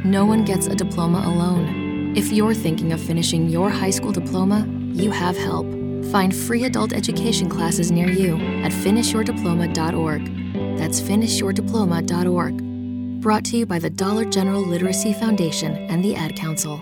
[0.04, 2.16] No one gets a diploma alone.
[2.16, 5.66] If you're thinking of finishing your high school diploma, you have help.
[6.12, 10.78] Find free adult education classes near you at finishyourdiploma.org.
[10.78, 13.20] That's finishyourdiploma.org.
[13.20, 16.80] Brought to you by the Dollar General Literacy Foundation and the Ad Council.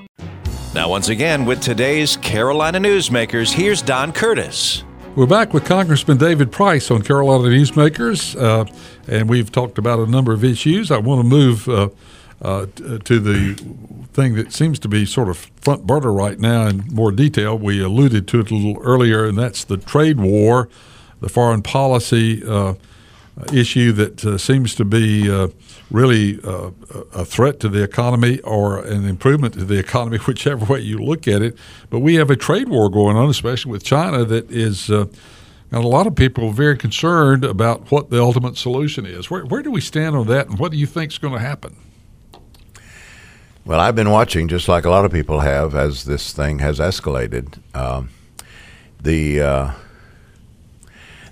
[0.75, 4.85] Now, once again, with today's Carolina Newsmakers, here's Don Curtis.
[5.17, 8.65] We're back with Congressman David Price on Carolina Newsmakers, uh,
[9.09, 10.93] and we've talked about a number of issues.
[10.93, 11.89] I want to move uh,
[12.41, 13.55] uh, to the
[14.13, 17.59] thing that seems to be sort of front burner right now in more detail.
[17.59, 20.69] We alluded to it a little earlier, and that's the trade war,
[21.21, 22.75] the foreign policy uh,
[23.53, 25.49] issue that uh, seems to be uh,
[25.91, 26.71] really uh,
[27.15, 31.27] a threat to the economy or an improvement to the economy, whichever way you look
[31.29, 31.57] at it.
[31.91, 34.91] But we have a trade war going on, especially with China, that is.
[34.91, 35.07] Uh,
[35.73, 39.31] and a lot of people very concerned about what the ultimate solution is.
[39.31, 41.39] Where, where do we stand on that, and what do you think is going to
[41.39, 41.77] happen?
[43.65, 46.81] Well, I've been watching, just like a lot of people have, as this thing has
[46.81, 47.59] escalated.
[47.73, 48.09] Um,
[49.01, 49.73] the uh,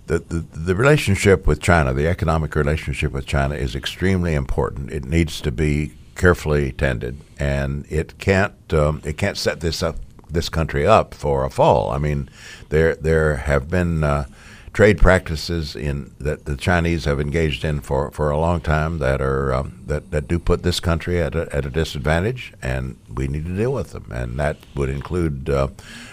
[0.08, 4.90] the, the, the relationship with China, the economic relationship with China, is extremely important.
[4.90, 9.96] It needs to be carefully tended, and it can't um, it can't set this up
[10.30, 11.90] this country up for a fall.
[11.90, 12.28] I mean,
[12.70, 14.26] there there have been uh,
[14.72, 19.20] trade practices in that the Chinese have engaged in for, for a long time that
[19.20, 23.28] are um, that that do put this country at a, at a disadvantage, and we
[23.28, 25.50] need to deal with them, and that would include.
[25.50, 25.68] Uh,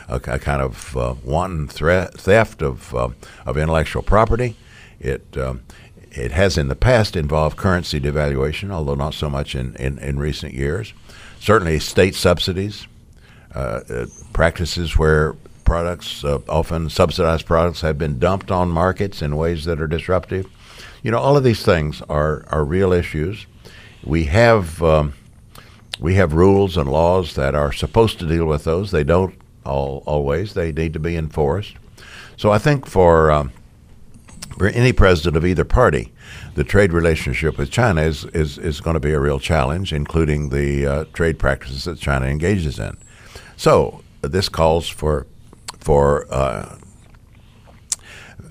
[0.07, 3.09] a, a kind of uh, wanton thre- theft of uh,
[3.45, 4.55] of intellectual property.
[4.99, 5.63] It um,
[6.11, 10.17] it has in the past involved currency devaluation, although not so much in, in, in
[10.17, 10.93] recent years.
[11.39, 12.87] Certainly, state subsidies,
[13.53, 15.35] uh, uh practices where
[15.65, 20.47] products, uh, often subsidized products, have been dumped on markets in ways that are disruptive.
[21.03, 23.45] You know, all of these things are, are real issues.
[24.03, 25.13] We have um,
[25.99, 28.91] we have rules and laws that are supposed to deal with those.
[28.91, 30.53] They don't all, always.
[30.53, 31.75] They need to be enforced.
[32.37, 33.51] So I think for um,
[34.57, 36.13] for any president of either party,
[36.55, 40.49] the trade relationship with China is, is, is going to be a real challenge, including
[40.49, 42.95] the uh, trade practices that China engages in.
[43.57, 45.27] so this calls for
[45.85, 46.79] for uh,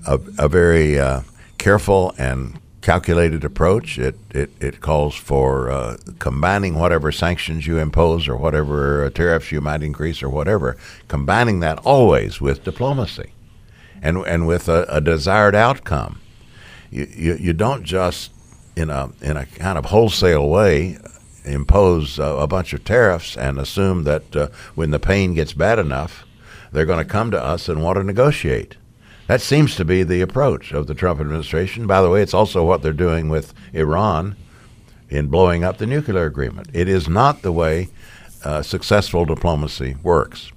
[0.07, 1.19] a, a, very uh,
[1.57, 3.99] careful and calculated approach.
[3.99, 9.59] It it, it calls for uh, combining whatever sanctions you impose or whatever tariffs you
[9.59, 10.77] might increase or whatever,
[11.09, 13.33] combining that always with diplomacy,
[14.01, 16.21] and and with a, a desired outcome.
[16.89, 18.31] You, you you don't just
[18.77, 20.97] in a in a kind of wholesale way
[21.43, 25.77] impose a, a bunch of tariffs and assume that uh, when the pain gets bad
[25.77, 26.24] enough,
[26.75, 28.77] they're going to come to us and want to negotiate.
[29.27, 31.87] That seems to be the approach of the Trump administration.
[31.87, 34.35] By the way, it's also what they're doing with Iran
[35.09, 36.69] in blowing up the nuclear agreement.
[36.73, 37.89] It is not the way
[38.43, 40.51] uh, successful diplomacy works,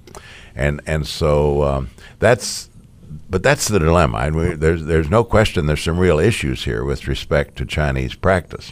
[0.55, 2.69] and and so um, that's.
[3.27, 4.17] But that's the dilemma.
[4.17, 5.65] I mean, there's there's no question.
[5.65, 8.71] There's some real issues here with respect to Chinese practice,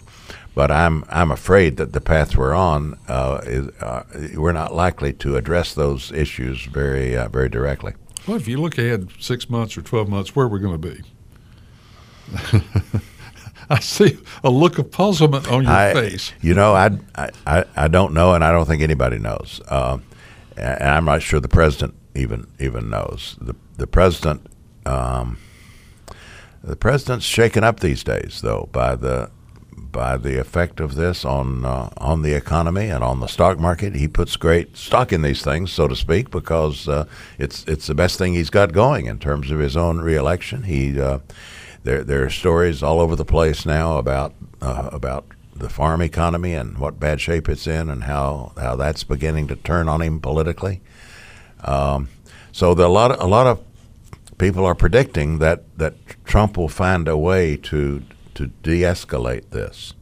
[0.58, 4.02] but I'm I'm afraid that the path we're on uh, is uh,
[4.34, 7.94] we're not likely to address those issues very uh, very directly.
[8.26, 10.90] Well, if you look ahead six months or 12 months, where are we going to
[10.90, 11.04] be?
[13.70, 16.34] I see a look of puzzlement on your I, face.
[16.42, 16.98] You know, I,
[17.46, 19.62] I, I don't know, and I don't think anybody knows.
[19.68, 20.00] Uh,
[20.58, 23.38] and I'm not sure the president even even knows.
[23.40, 24.48] The the president,
[24.88, 25.38] um,
[26.64, 29.30] the president's shaken up these days, though, by the
[29.92, 33.96] by the effect of this on uh, on the economy and on the stock market.
[33.96, 37.06] He puts great stock in these things, so to speak, because uh,
[37.38, 40.64] it's it's the best thing he's got going in terms of his own reelection.
[40.64, 41.20] He uh,
[41.84, 46.54] there there are stories all over the place now about uh, about the farm economy
[46.54, 50.20] and what bad shape it's in, and how, how that's beginning to turn on him
[50.20, 50.82] politically.
[51.64, 52.10] Um,
[52.52, 53.64] so a lot of, a lot of
[54.38, 55.96] people are predicting that that
[56.26, 58.04] Trump will find a way to
[58.38, 59.96] to de-escalate this.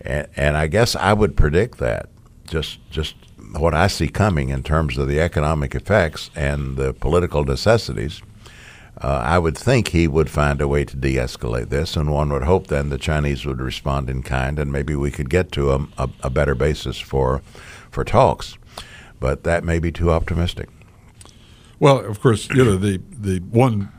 [0.00, 2.08] And, and I guess I would predict that
[2.46, 3.14] just just
[3.56, 8.20] what I see coming in terms of the economic effects and the political necessities.
[9.00, 12.44] Uh, I would think he would find a way to de-escalate this, and one would
[12.44, 15.86] hope then the Chinese would respond in kind, and maybe we could get to a,
[15.98, 17.42] a, a better basis for
[17.90, 18.58] for talks.
[19.20, 20.68] But that may be too optimistic.
[21.78, 23.92] Well, of course, you know the the one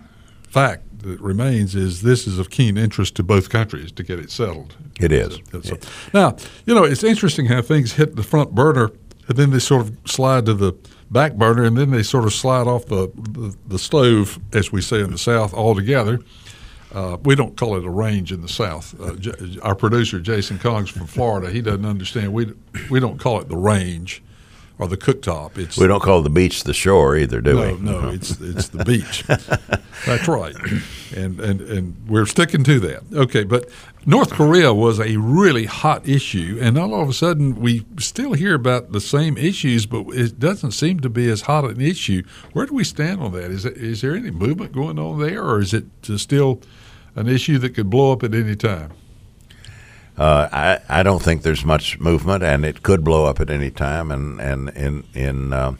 [0.49, 4.31] fact that remains is this is of keen interest to both countries to get it
[4.31, 4.75] settled.
[4.99, 5.39] It is.
[6.13, 8.91] Now, you know, it's interesting how things hit the front burner
[9.27, 10.73] and then they sort of slide to the
[11.11, 14.81] back burner and then they sort of slide off the, the, the stove, as we
[14.81, 16.19] say in the South, altogether.
[16.93, 18.99] Uh, we don't call it a range in the South.
[19.01, 22.31] Uh, J- our producer, Jason Kong's from Florida, he doesn't understand.
[22.31, 22.53] We,
[22.89, 24.23] we don't call it the range
[24.77, 25.57] or the cooktop.
[25.57, 27.79] It's we don't call the beach the shore either, do no, we?
[27.79, 29.23] No, no, it's it's the beach.
[30.05, 30.55] That's right,
[31.15, 33.03] and and and we're sticking to that.
[33.13, 33.69] Okay, but
[34.05, 38.53] North Korea was a really hot issue, and all of a sudden we still hear
[38.53, 42.23] about the same issues, but it doesn't seem to be as hot an issue.
[42.53, 43.51] Where do we stand on that?
[43.51, 45.85] Is it, is there any movement going on there, or is it
[46.17, 46.61] still
[47.15, 48.91] an issue that could blow up at any time?
[50.17, 53.71] Uh, I, I don't think there's much movement, and it could blow up at any
[53.71, 54.11] time.
[54.11, 55.75] And and in in uh,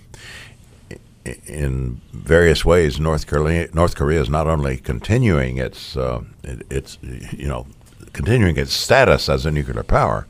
[1.46, 6.98] in various ways, North Korea North Korea is not only continuing its uh, it, its
[7.02, 7.66] you know
[8.12, 10.28] continuing its status as a nuclear power,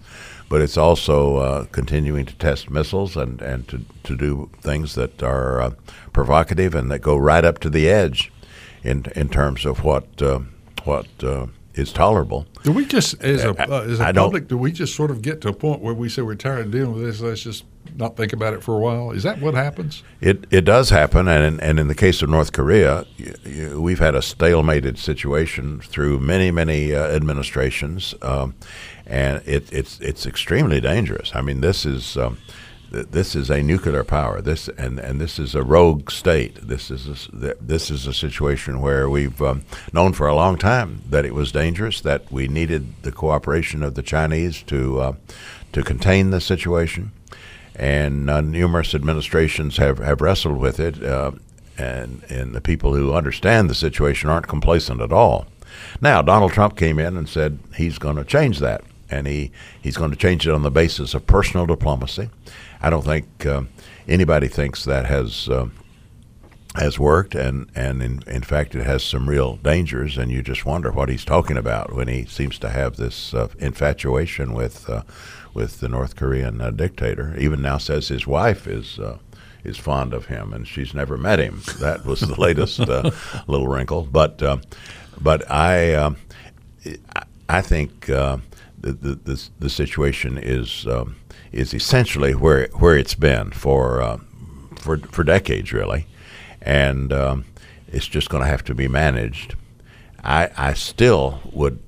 [0.49, 5.21] but it's also uh, continuing to test missiles and, and to, to do things that
[5.21, 5.71] are uh,
[6.13, 8.31] provocative and that go right up to the edge
[8.83, 10.39] in in terms of what uh,
[10.83, 11.07] what
[11.75, 12.45] is tolerable.
[12.63, 15.41] Do we just, as a uh, as a public, do we just sort of get
[15.41, 17.21] to a point where we say we're tired of dealing with this?
[17.21, 19.11] Let's just not think about it for a while.
[19.11, 20.03] Is that what happens?
[20.21, 23.81] It it does happen, and in, and in the case of North Korea, you, you,
[23.81, 28.55] we've had a stalemated situation through many many uh, administrations, um,
[29.05, 31.31] and it, it's it's extremely dangerous.
[31.35, 32.17] I mean, this is.
[32.17, 32.37] Um,
[33.03, 34.41] this is a nuclear power.
[34.41, 36.55] This and, and this is a rogue state.
[36.67, 41.01] This is a, this is a situation where we've um, known for a long time
[41.09, 42.01] that it was dangerous.
[42.01, 45.13] That we needed the cooperation of the Chinese to uh,
[45.73, 47.11] to contain the situation,
[47.75, 51.03] and uh, numerous administrations have, have wrestled with it.
[51.03, 51.31] Uh,
[51.77, 55.45] and and the people who understand the situation aren't complacent at all.
[55.99, 58.81] Now Donald Trump came in and said he's going to change that,
[59.11, 62.29] and he he's going to change it on the basis of personal diplomacy
[62.85, 63.63] I don't think uh,
[64.07, 65.69] anybody thinks that has uh,
[66.75, 70.19] has worked, and and in, in fact, it has some real dangers.
[70.19, 73.47] And you just wonder what he's talking about when he seems to have this uh,
[73.57, 75.01] infatuation with uh,
[75.55, 77.35] with the North Korean uh, dictator.
[77.39, 79.17] Even now says his wife is uh,
[79.63, 81.63] is fond of him, and she's never met him.
[81.79, 82.77] That was the latest
[83.47, 84.03] little wrinkle.
[84.03, 84.43] But
[85.19, 86.15] but I
[87.49, 88.41] I think the,
[88.79, 90.85] the the, the situation is.
[90.85, 91.15] Um,
[91.55, 94.17] is essentially where where it's been for uh,
[94.77, 96.05] for for decades, really,
[96.61, 97.45] and um,
[97.87, 99.55] it's just going to have to be managed.
[100.23, 101.79] I I still would.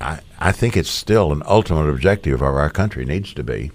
[0.00, 3.70] I, I think it's still an ultimate objective of our country needs to be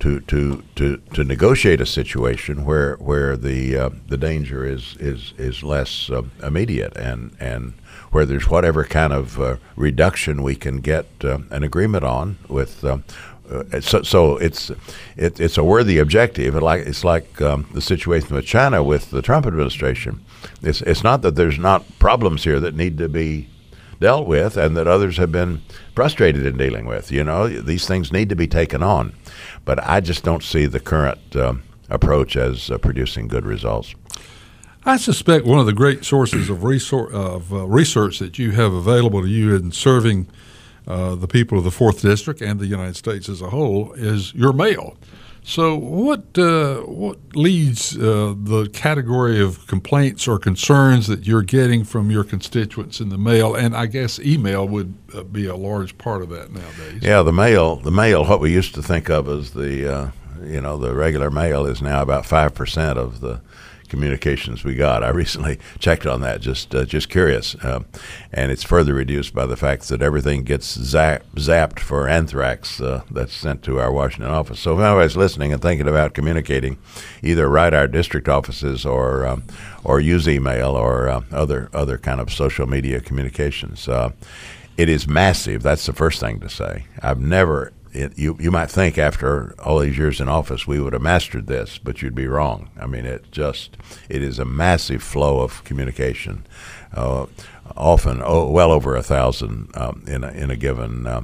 [0.00, 5.32] to to to, to negotiate a situation where where the uh, the danger is is
[5.38, 7.74] is less uh, immediate and and
[8.10, 12.84] where there's whatever kind of uh, reduction we can get uh, an agreement on with.
[13.52, 14.70] Uh, so, so it's
[15.16, 16.56] it, it's a worthy objective.
[16.56, 20.24] It like it's like um, the situation with China with the Trump administration.
[20.62, 23.48] It's it's not that there's not problems here that need to be
[24.00, 25.62] dealt with and that others have been
[25.94, 27.12] frustrated in dealing with.
[27.12, 29.14] You know, these things need to be taken on.
[29.64, 33.94] But I just don't see the current um, approach as uh, producing good results.
[34.84, 38.72] I suspect one of the great sources of, resor- of uh, research that you have
[38.72, 40.26] available to you in serving
[40.86, 44.34] uh, the people of the Fourth District and the United States as a whole is
[44.34, 44.96] your mail.
[45.44, 51.82] So, what uh, what leads uh, the category of complaints or concerns that you're getting
[51.82, 53.56] from your constituents in the mail?
[53.56, 57.02] And I guess email would uh, be a large part of that nowadays.
[57.02, 58.24] Yeah, the mail, the mail.
[58.24, 60.10] What we used to think of as the uh,
[60.44, 63.40] you know the regular mail is now about five percent of the
[63.92, 65.04] communications we got.
[65.04, 67.80] I recently checked on that, just uh, just curious, uh,
[68.32, 73.02] and it's further reduced by the fact that everything gets zap, zapped for anthrax uh,
[73.10, 74.60] that's sent to our Washington office.
[74.60, 76.78] So if anybody's listening and thinking about communicating,
[77.22, 79.44] either write our district offices or um,
[79.84, 83.86] or use email or uh, other other kind of social media communications.
[83.88, 84.12] Uh,
[84.78, 85.62] it is massive.
[85.62, 86.86] That's the first thing to say.
[87.02, 90.92] I've never it, you you might think after all these years in office we would
[90.92, 92.70] have mastered this, but you'd be wrong.
[92.80, 93.76] I mean, it just
[94.08, 96.46] it is a massive flow of communication,
[96.94, 97.26] uh,
[97.76, 101.06] often oh, well over a thousand um, in a, in a given.
[101.06, 101.22] Uh,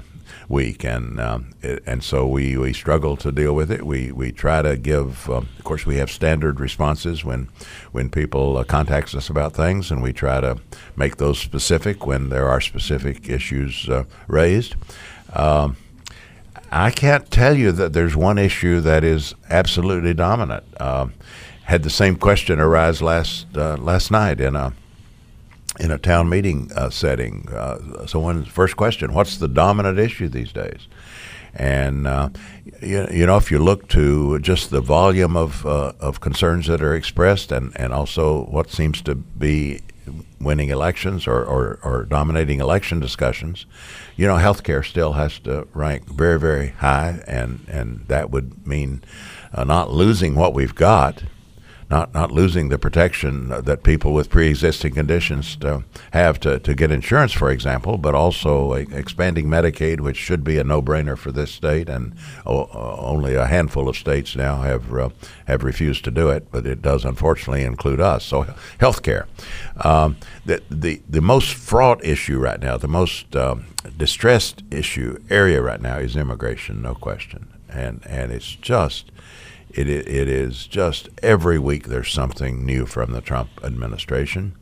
[0.48, 3.84] week, and um, it, and so we, we struggle to deal with it.
[3.84, 5.28] We we try to give.
[5.28, 7.48] Um, of course, we have standard responses when
[7.92, 10.58] when people uh, contact us about things, and we try to
[10.96, 14.74] make those specific when there are specific issues uh, raised.
[15.34, 15.76] Um,
[16.70, 20.64] I can't tell you that there's one issue that is absolutely dominant.
[20.78, 21.08] Uh,
[21.64, 24.72] had the same question arise last uh, last night in a
[25.78, 27.48] in a town meeting uh, setting.
[27.50, 30.88] Uh, someone's first question: What's the dominant issue these days?
[31.54, 32.28] And uh,
[32.82, 36.82] you, you, know, if you look to just the volume of uh, of concerns that
[36.82, 39.80] are expressed, and, and also what seems to be
[40.40, 43.66] winning elections or, or, or dominating election discussions,
[44.16, 49.02] you know, healthcare still has to rank very, very high, and, and that would mean
[49.52, 51.22] uh, not losing what we've got
[51.90, 56.90] not not losing the protection that people with pre-existing conditions to have to, to get
[56.90, 61.88] insurance, for example, but also expanding Medicaid, which should be a no-brainer for this state,
[61.88, 62.14] and
[62.46, 62.66] uh,
[62.98, 65.08] only a handful of states now have uh,
[65.46, 68.24] have refused to do it, but it does unfortunately include us.
[68.24, 68.46] So,
[68.78, 69.26] health care,
[69.82, 73.64] um, the, the the most fraught issue right now, the most um,
[73.96, 79.10] distressed issue area right now is immigration, no question, and and it's just
[79.70, 84.54] it, it is just every week there's something new from the Trump administration.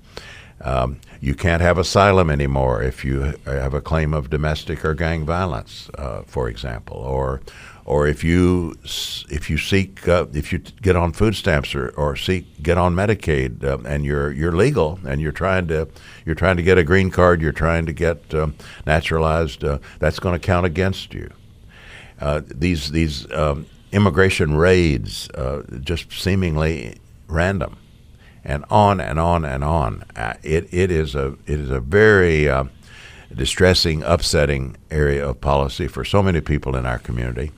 [0.60, 5.26] Um, you can't have asylum anymore if you have a claim of domestic or gang
[5.26, 7.42] violence, uh, for example, or
[7.84, 8.74] or if you
[9.30, 12.94] if you seek uh, if you get on food stamps or, or seek get on
[12.94, 15.88] Medicaid uh, and you're you're legal and you're trying to
[16.24, 18.54] you're trying to get a green card, you're trying to get um,
[18.86, 21.30] naturalized, uh, that's going to count against you.
[22.18, 27.76] Uh, these these um, immigration raids, uh, just seemingly random,
[28.44, 30.04] and on and on and on.
[30.14, 32.64] Uh, it it is a it is a very uh,
[33.34, 37.52] distressing, upsetting area of policy for so many people in our community.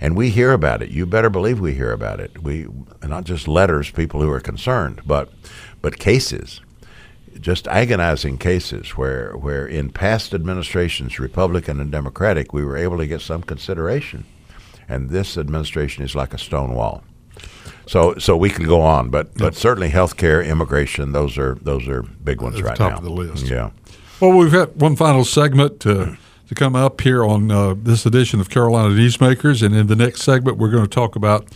[0.00, 0.90] And we hear about it.
[0.90, 2.42] You better believe we hear about it.
[2.42, 2.66] We
[3.02, 5.32] not just letters, people who are concerned, but
[5.80, 6.60] but cases,
[7.40, 13.06] just agonizing cases where where in past administrations, Republican and Democratic, we were able to
[13.06, 14.26] get some consideration
[14.88, 17.02] and this administration is like a stone wall.
[17.86, 19.36] So, so we could go on, but yep.
[19.38, 22.96] but certainly healthcare, immigration, those are those are big ones At right top now.
[22.96, 23.46] Top of the list.
[23.46, 23.70] Yeah.
[24.20, 26.16] Well, we've got one final segment to
[26.48, 30.22] to come up here on uh, this edition of Carolina Newsmakers, and in the next
[30.22, 31.46] segment, we're going to talk about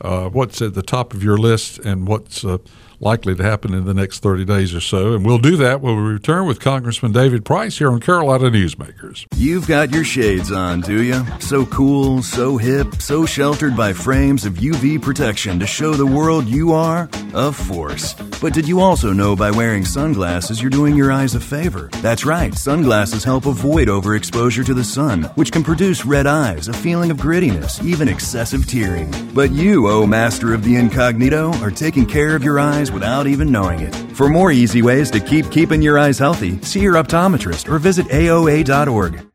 [0.00, 2.58] uh, what's at the top of your list and what's uh,
[3.00, 5.14] likely to happen in the next 30 days or so.
[5.14, 9.26] And we'll do that when we return with Congressman David Price here on Carolina Newsmakers.
[9.34, 11.24] You've got your shades on, do you?
[11.40, 16.46] So cool, so hip, so sheltered by frames of UV protection to show the world
[16.46, 18.14] you are a force.
[18.40, 21.88] But did you also know by wearing sunglasses you're doing your eyes a favor?
[22.02, 26.72] That's right, sunglasses help avoid overexposure to the sun, which can produce red eyes, a
[26.72, 29.10] feeling of grittiness, even excessive tearing.
[29.32, 33.50] But you, oh master of the incognito, are taking care of your eyes without even
[33.50, 33.94] knowing it.
[34.12, 38.06] For more easy ways to keep keeping your eyes healthy, see your optometrist or visit
[38.06, 39.26] AOA.org.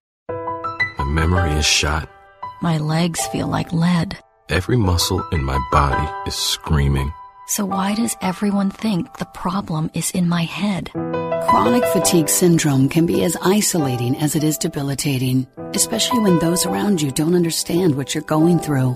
[0.98, 2.08] My memory is shot.
[2.62, 4.18] My legs feel like lead.
[4.50, 7.12] Every muscle in my body is screaming.
[7.52, 10.90] So why does everyone think the problem is in my head?
[10.94, 17.02] Chronic fatigue syndrome can be as isolating as it is debilitating, especially when those around
[17.02, 18.96] you don't understand what you're going through.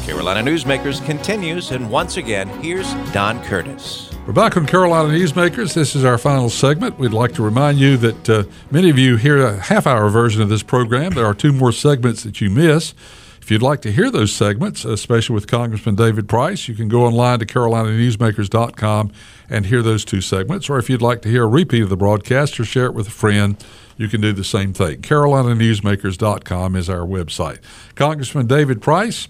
[0.04, 4.11] Carolina Newsmakers continues, and once again, here's Don Curtis.
[4.24, 5.74] We're back on Carolina Newsmakers.
[5.74, 6.96] This is our final segment.
[6.96, 10.40] We'd like to remind you that uh, many of you hear a half hour version
[10.40, 11.12] of this program.
[11.14, 12.94] There are two more segments that you miss.
[13.40, 17.04] If you'd like to hear those segments, especially with Congressman David Price, you can go
[17.04, 19.10] online to carolinanewsmakers.com
[19.50, 20.70] and hear those two segments.
[20.70, 23.08] Or if you'd like to hear a repeat of the broadcast or share it with
[23.08, 23.56] a friend,
[23.96, 25.02] you can do the same thing.
[25.02, 27.58] carolinanewsmakers.com is our website.
[27.96, 29.26] Congressman David Price,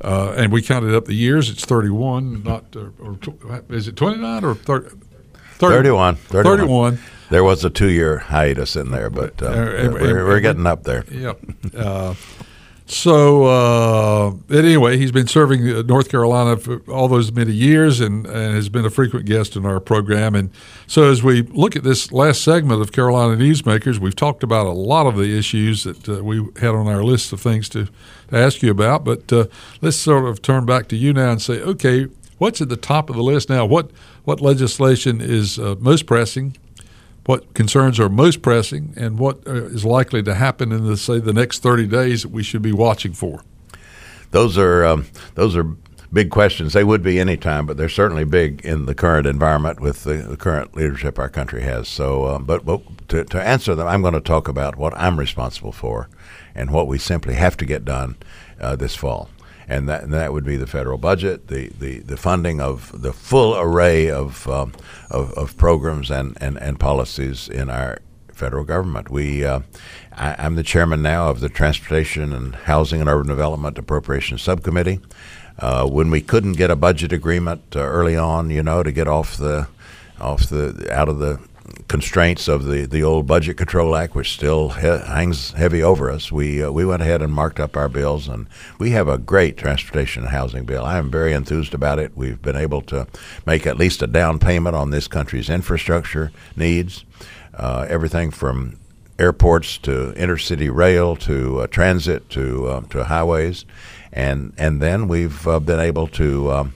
[0.00, 1.50] uh, and we counted up the years.
[1.50, 3.18] It's 31, not uh, or
[3.68, 4.88] is it 29 or 30?
[4.88, 6.58] 30, 31, 31.
[6.58, 6.98] 31.
[7.30, 11.04] There was a two-year hiatus in there, but uh, uh, we're, we're, getting up there.
[11.10, 11.40] Yep.
[12.86, 18.26] Uh, so uh, anyway, he's been serving North Carolina for all those many years, and,
[18.26, 20.34] and has been a frequent guest in our program.
[20.34, 20.50] And
[20.86, 24.72] so, as we look at this last segment of Carolina Newsmakers, we've talked about a
[24.72, 27.86] lot of the issues that uh, we had on our list of things to,
[28.28, 29.04] to ask you about.
[29.04, 29.46] But uh,
[29.80, 32.06] let's sort of turn back to you now and say, okay,
[32.38, 33.64] what's at the top of the list now?
[33.64, 33.90] What
[34.24, 36.56] what legislation is uh, most pressing?
[37.26, 41.32] What concerns are most pressing and what uh, likely to happen in the say the
[41.32, 43.42] next 30 days that we should be watching for.
[44.30, 45.64] Those are um, those are
[46.12, 46.72] big questions.
[46.72, 50.14] They would be any time but they're certainly big in the current environment with the,
[50.14, 51.88] the current leadership our country has.
[51.88, 55.18] So um, but, but to, to answer them i'm going to talk about what i'm
[55.18, 56.08] responsible for
[56.54, 58.16] and what we simply have to get done
[58.60, 59.28] uh, this fall
[59.68, 63.12] and that, and that would be the federal budget, the, the, the funding of the
[63.12, 64.72] full array of, um,
[65.10, 67.98] of, of, programs and, and, and policies in our
[68.32, 69.10] federal government.
[69.10, 69.60] We, uh,
[70.12, 75.00] I, am the chairman now of the Transportation and Housing and Urban Development Appropriations Subcommittee.
[75.58, 79.06] Uh, when we couldn't get a budget agreement uh, early on, you know, to get
[79.06, 79.68] off the
[80.20, 81.40] off the out of the
[81.88, 86.30] constraints of the, the old Budget Control Act, which still he- hangs heavy over us,
[86.30, 88.46] we uh, we went ahead and marked up our bills, and
[88.78, 90.84] we have a great transportation and housing bill.
[90.84, 92.12] I am very enthused about it.
[92.16, 93.06] We've been able to
[93.46, 97.04] make at least a down payment on this country's infrastructure needs,
[97.54, 98.78] uh, everything from
[99.18, 103.64] airports to intercity rail to uh, transit to uh, to highways,
[104.12, 106.50] and and then we've uh, been able to.
[106.52, 106.74] Um,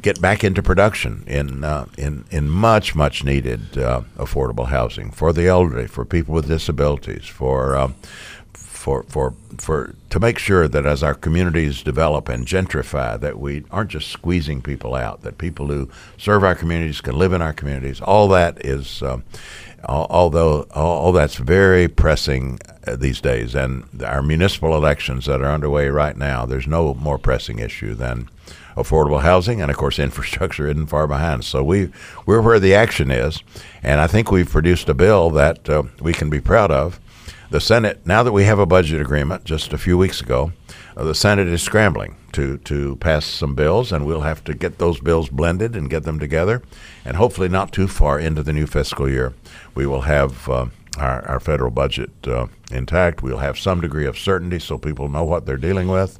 [0.00, 5.32] get back into production in uh, in in much much needed uh, affordable housing for
[5.32, 7.94] the elderly, for people with disabilities, for um,
[8.52, 13.64] for for for to make sure that as our communities develop and gentrify, that we
[13.70, 15.22] aren't just squeezing people out.
[15.22, 18.00] That people who serve our communities can live in our communities.
[18.00, 19.02] All that is.
[19.02, 19.24] Um,
[19.84, 25.88] although all that's very pressing uh, these days, and our municipal elections that are underway
[25.88, 28.28] right now, there's no more pressing issue than
[28.78, 31.44] affordable housing, and of course, infrastructure isn't far behind.
[31.44, 31.90] So we
[32.26, 33.42] we're where the action is,
[33.82, 37.00] and I think we've produced a bill that uh, we can be proud of.
[37.50, 40.52] The Senate, now that we have a budget agreement, just a few weeks ago,
[40.96, 44.78] uh, the Senate is scrambling to to pass some bills, and we'll have to get
[44.78, 46.62] those bills blended and get them together,
[47.04, 49.34] and hopefully not too far into the new fiscal year,
[49.74, 50.48] we will have.
[50.48, 50.66] Uh,
[50.96, 53.22] our, our, federal budget uh, intact.
[53.22, 56.18] We'll have some degree of certainty so people know what they're dealing with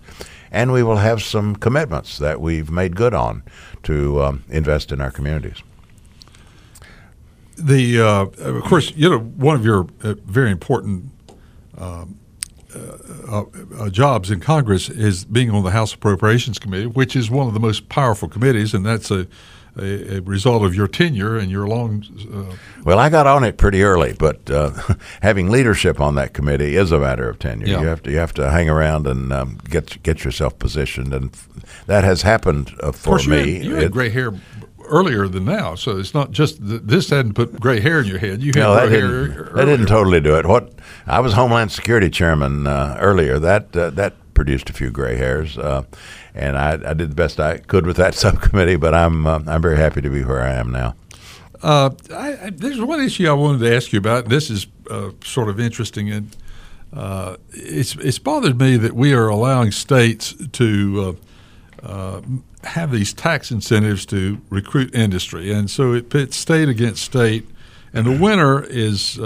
[0.50, 3.42] and we will have some commitments that we've made good on
[3.82, 5.62] to um, invest in our communities.
[7.56, 11.10] The uh, of course, you know, one of your uh, very important
[11.76, 12.18] um,
[12.74, 13.44] uh,
[13.78, 17.54] uh, jobs in Congress is being on the House Appropriations Committee, which is one of
[17.54, 19.26] the most powerful committees, and that's a
[19.78, 22.04] a, a result of your tenure and your long.
[22.32, 22.54] Uh,
[22.84, 24.70] well, I got on it pretty early, but uh,
[25.22, 27.66] having leadership on that committee is a matter of tenure.
[27.66, 27.80] Yeah.
[27.80, 31.30] You have to you have to hang around and um, get get yourself positioned, and
[31.86, 33.64] that has happened uh, for course, me.
[33.64, 34.32] You had, you gray hair
[34.88, 38.18] earlier than now, so it's not just that this hadn't put gray hair in your
[38.18, 38.42] head.
[38.42, 40.46] You had no, that didn't, that didn't totally do it.
[40.46, 40.72] What
[41.06, 43.38] I was Homeland Security Chairman uh, earlier.
[43.38, 45.82] That uh, that produced a few gray hairs, uh,
[46.32, 48.76] and I, I did the best I could with that subcommittee.
[48.76, 50.94] But I'm uh, I'm very happy to be where I am now.
[51.60, 54.28] Uh, I, I, there's one issue I wanted to ask you about.
[54.28, 56.36] This is uh, sort of interesting, and
[56.92, 61.18] uh, it's it's bothered me that we are allowing states to
[62.64, 67.44] have these tax incentives to recruit industry, and so it pits state against state,
[67.92, 69.18] and the winner is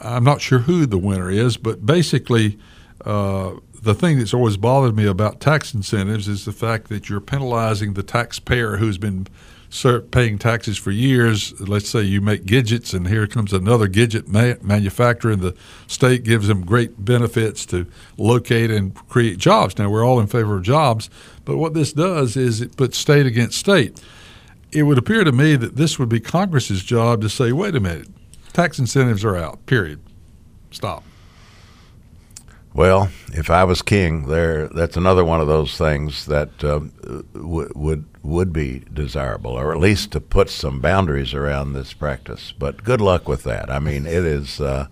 [0.00, 2.58] I'm not sure who the winner is, but basically.
[3.04, 3.52] Uh,
[3.82, 7.94] the thing that's always bothered me about tax incentives is the fact that you're penalizing
[7.94, 9.26] the taxpayer who's been
[10.10, 11.58] paying taxes for years.
[11.60, 15.54] Let's say you make gadgets, and here comes another gadget ma- manufacturer, and the
[15.86, 19.78] state gives them great benefits to locate and create jobs.
[19.78, 21.10] Now, we're all in favor of jobs,
[21.44, 24.02] but what this does is it puts state against state.
[24.72, 27.80] It would appear to me that this would be Congress's job to say, wait a
[27.80, 28.08] minute,
[28.52, 30.00] tax incentives are out, period.
[30.70, 31.04] Stop.
[32.78, 36.92] Well, if I was king, there that's another one of those things that um,
[37.34, 42.54] w- would would be desirable, or at least to put some boundaries around this practice.
[42.56, 43.68] But good luck with that.
[43.68, 44.86] I mean, it is uh,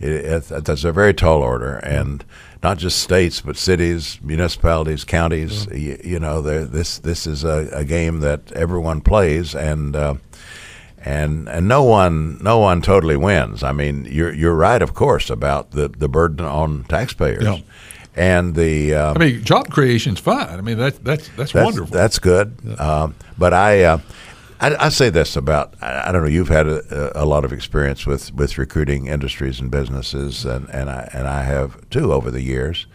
[0.00, 2.22] it, it, that's a very tall order, and
[2.62, 5.66] not just states, but cities, municipalities, counties.
[5.68, 9.96] You, you know, this this is a, a game that everyone plays, and.
[9.96, 10.14] Uh,
[11.04, 13.62] and and no one no one totally wins.
[13.62, 17.58] I mean, you're you're right, of course, about the, the burden on taxpayers, Yeah.
[18.16, 18.94] and the.
[18.94, 20.58] Uh, I mean, job creation's fine.
[20.58, 21.92] I mean, that, that's, that's, that's, wonderful.
[21.92, 22.56] That's good.
[22.78, 23.98] Um, but I, uh,
[24.60, 26.28] I, I say this about I, I don't know.
[26.28, 30.88] You've had a, a lot of experience with, with recruiting industries and businesses, and, and
[30.88, 32.86] I and I have too over the years.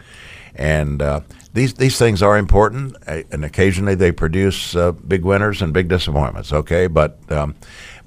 [0.56, 1.22] And uh,
[1.54, 5.88] these these things are important, uh, and occasionally they produce uh, big winners and big
[5.88, 6.52] disappointments.
[6.52, 7.56] Okay, but um,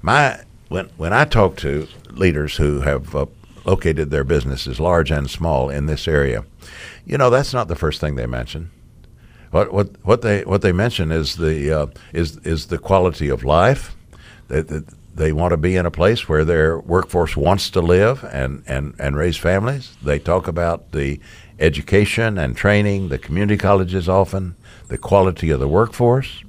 [0.03, 3.25] my when when I talk to leaders who have uh,
[3.65, 6.45] located their businesses, large and small, in this area,
[7.05, 8.69] you know that's not the first thing they mention.
[9.49, 13.43] What what what they what they mention is the uh, is is the quality of
[13.43, 13.95] life.
[14.49, 14.81] That they,
[15.15, 18.95] they want to be in a place where their workforce wants to live and, and,
[18.97, 19.95] and raise families.
[20.01, 21.19] They talk about the
[21.59, 24.55] education and training, the community colleges often,
[24.87, 26.43] the quality of the workforce.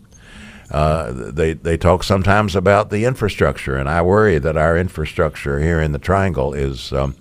[0.70, 5.80] Uh, they they talk sometimes about the infrastructure, and I worry that our infrastructure here
[5.80, 7.16] in the Triangle is um,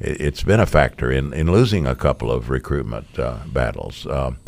[0.00, 4.06] it, has been a factor in, in losing a couple of recruitment uh, battles.
[4.06, 4.38] Um,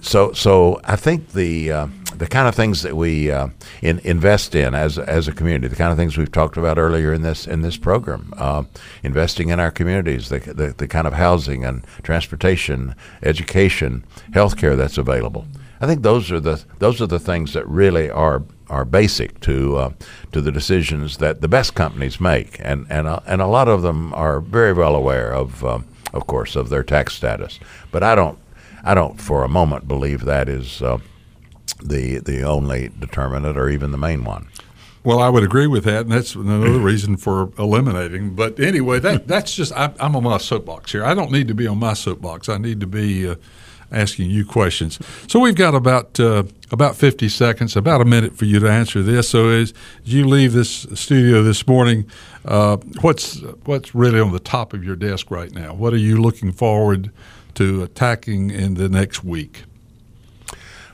[0.00, 3.48] so so I think the uh, the kind of things that we uh,
[3.82, 7.12] in, invest in as as a community, the kind of things we've talked about earlier
[7.12, 8.64] in this in this program, uh,
[9.02, 14.98] investing in our communities, the, the the kind of housing and transportation, education, healthcare that's
[14.98, 15.46] available.
[15.80, 19.76] I think those are the those are the things that really are are basic to
[19.76, 19.92] uh,
[20.32, 23.82] to the decisions that the best companies make, and and uh, and a lot of
[23.82, 27.58] them are very well aware of, um, of course, of their tax status.
[27.90, 28.38] But I don't
[28.82, 30.98] I don't for a moment believe that is uh,
[31.82, 34.48] the the only determinant or even the main one.
[35.04, 38.34] Well, I would agree with that, and that's another reason for eliminating.
[38.34, 41.04] But anyway, that that's just I, I'm on my soapbox here.
[41.04, 42.48] I don't need to be on my soapbox.
[42.48, 43.36] I need to be uh,
[43.90, 44.98] asking you questions.
[45.26, 49.02] So we've got about uh, about 50 seconds, about a minute for you to answer
[49.02, 49.30] this.
[49.30, 49.72] So as
[50.04, 52.06] you leave this studio this morning,
[52.44, 55.74] uh, what's what's really on the top of your desk right now?
[55.74, 57.10] What are you looking forward
[57.54, 59.64] to attacking in the next week?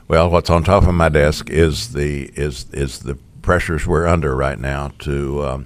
[0.07, 4.35] Well, what's on top of my desk is the is is the pressures we're under
[4.35, 5.65] right now to um,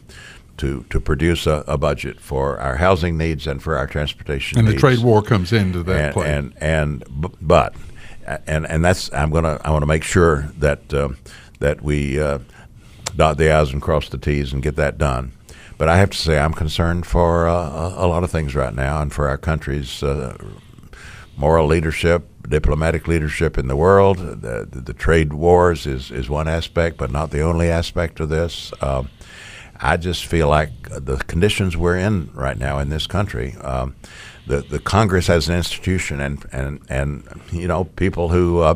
[0.59, 4.59] to to produce a, a, budget for our housing needs and for our transportation.
[4.59, 4.81] And needs.
[4.81, 6.33] the trade war comes into that and, play.
[6.33, 7.03] And and
[7.41, 7.73] but
[8.45, 11.17] and and that's I'm gonna I want to make sure that um,
[11.59, 12.39] that we uh,
[13.15, 15.31] dot the i's and cross the t's and get that done.
[15.77, 19.01] But I have to say I'm concerned for uh, a lot of things right now
[19.01, 20.37] and for our country's uh,
[21.37, 24.17] moral leadership, diplomatic leadership in the world.
[24.17, 28.27] The, the, the, trade wars is, is one aspect, but not the only aspect of
[28.27, 28.73] this.
[28.81, 29.09] Um,
[29.81, 33.95] I just feel like the conditions we're in right now in this country, um,
[34.45, 38.75] the the Congress as an institution, and and and you know people who uh,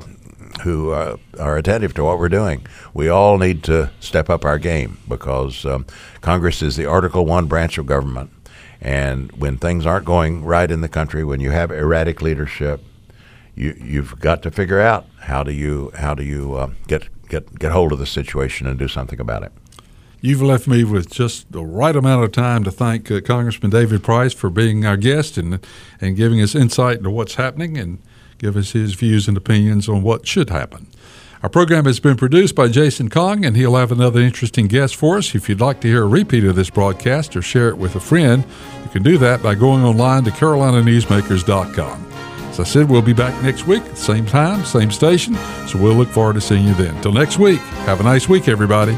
[0.64, 4.58] who uh, are attentive to what we're doing, we all need to step up our
[4.58, 5.86] game because um,
[6.22, 8.32] Congress is the Article One branch of government.
[8.80, 12.82] And when things aren't going right in the country, when you have erratic leadership,
[13.56, 17.60] you you've got to figure out how do you how do you uh, get get
[17.60, 19.52] get hold of the situation and do something about it.
[20.26, 24.04] You've left me with just the right amount of time to thank uh, Congressman David
[24.04, 25.60] Price for being our guest and
[26.00, 28.02] and giving us insight into what's happening and
[28.38, 30.88] give us his views and opinions on what should happen.
[31.44, 35.18] Our program has been produced by Jason Kong, and he'll have another interesting guest for
[35.18, 35.36] us.
[35.36, 38.00] If you'd like to hear a repeat of this broadcast or share it with a
[38.00, 38.46] friend,
[38.82, 42.12] you can do that by going online to carolinanewsmakers.com.
[42.50, 45.36] As I said, we'll be back next week, at the same time, same station,
[45.68, 47.02] so we'll look forward to seeing you then.
[47.02, 48.98] Till next week, have a nice week, everybody.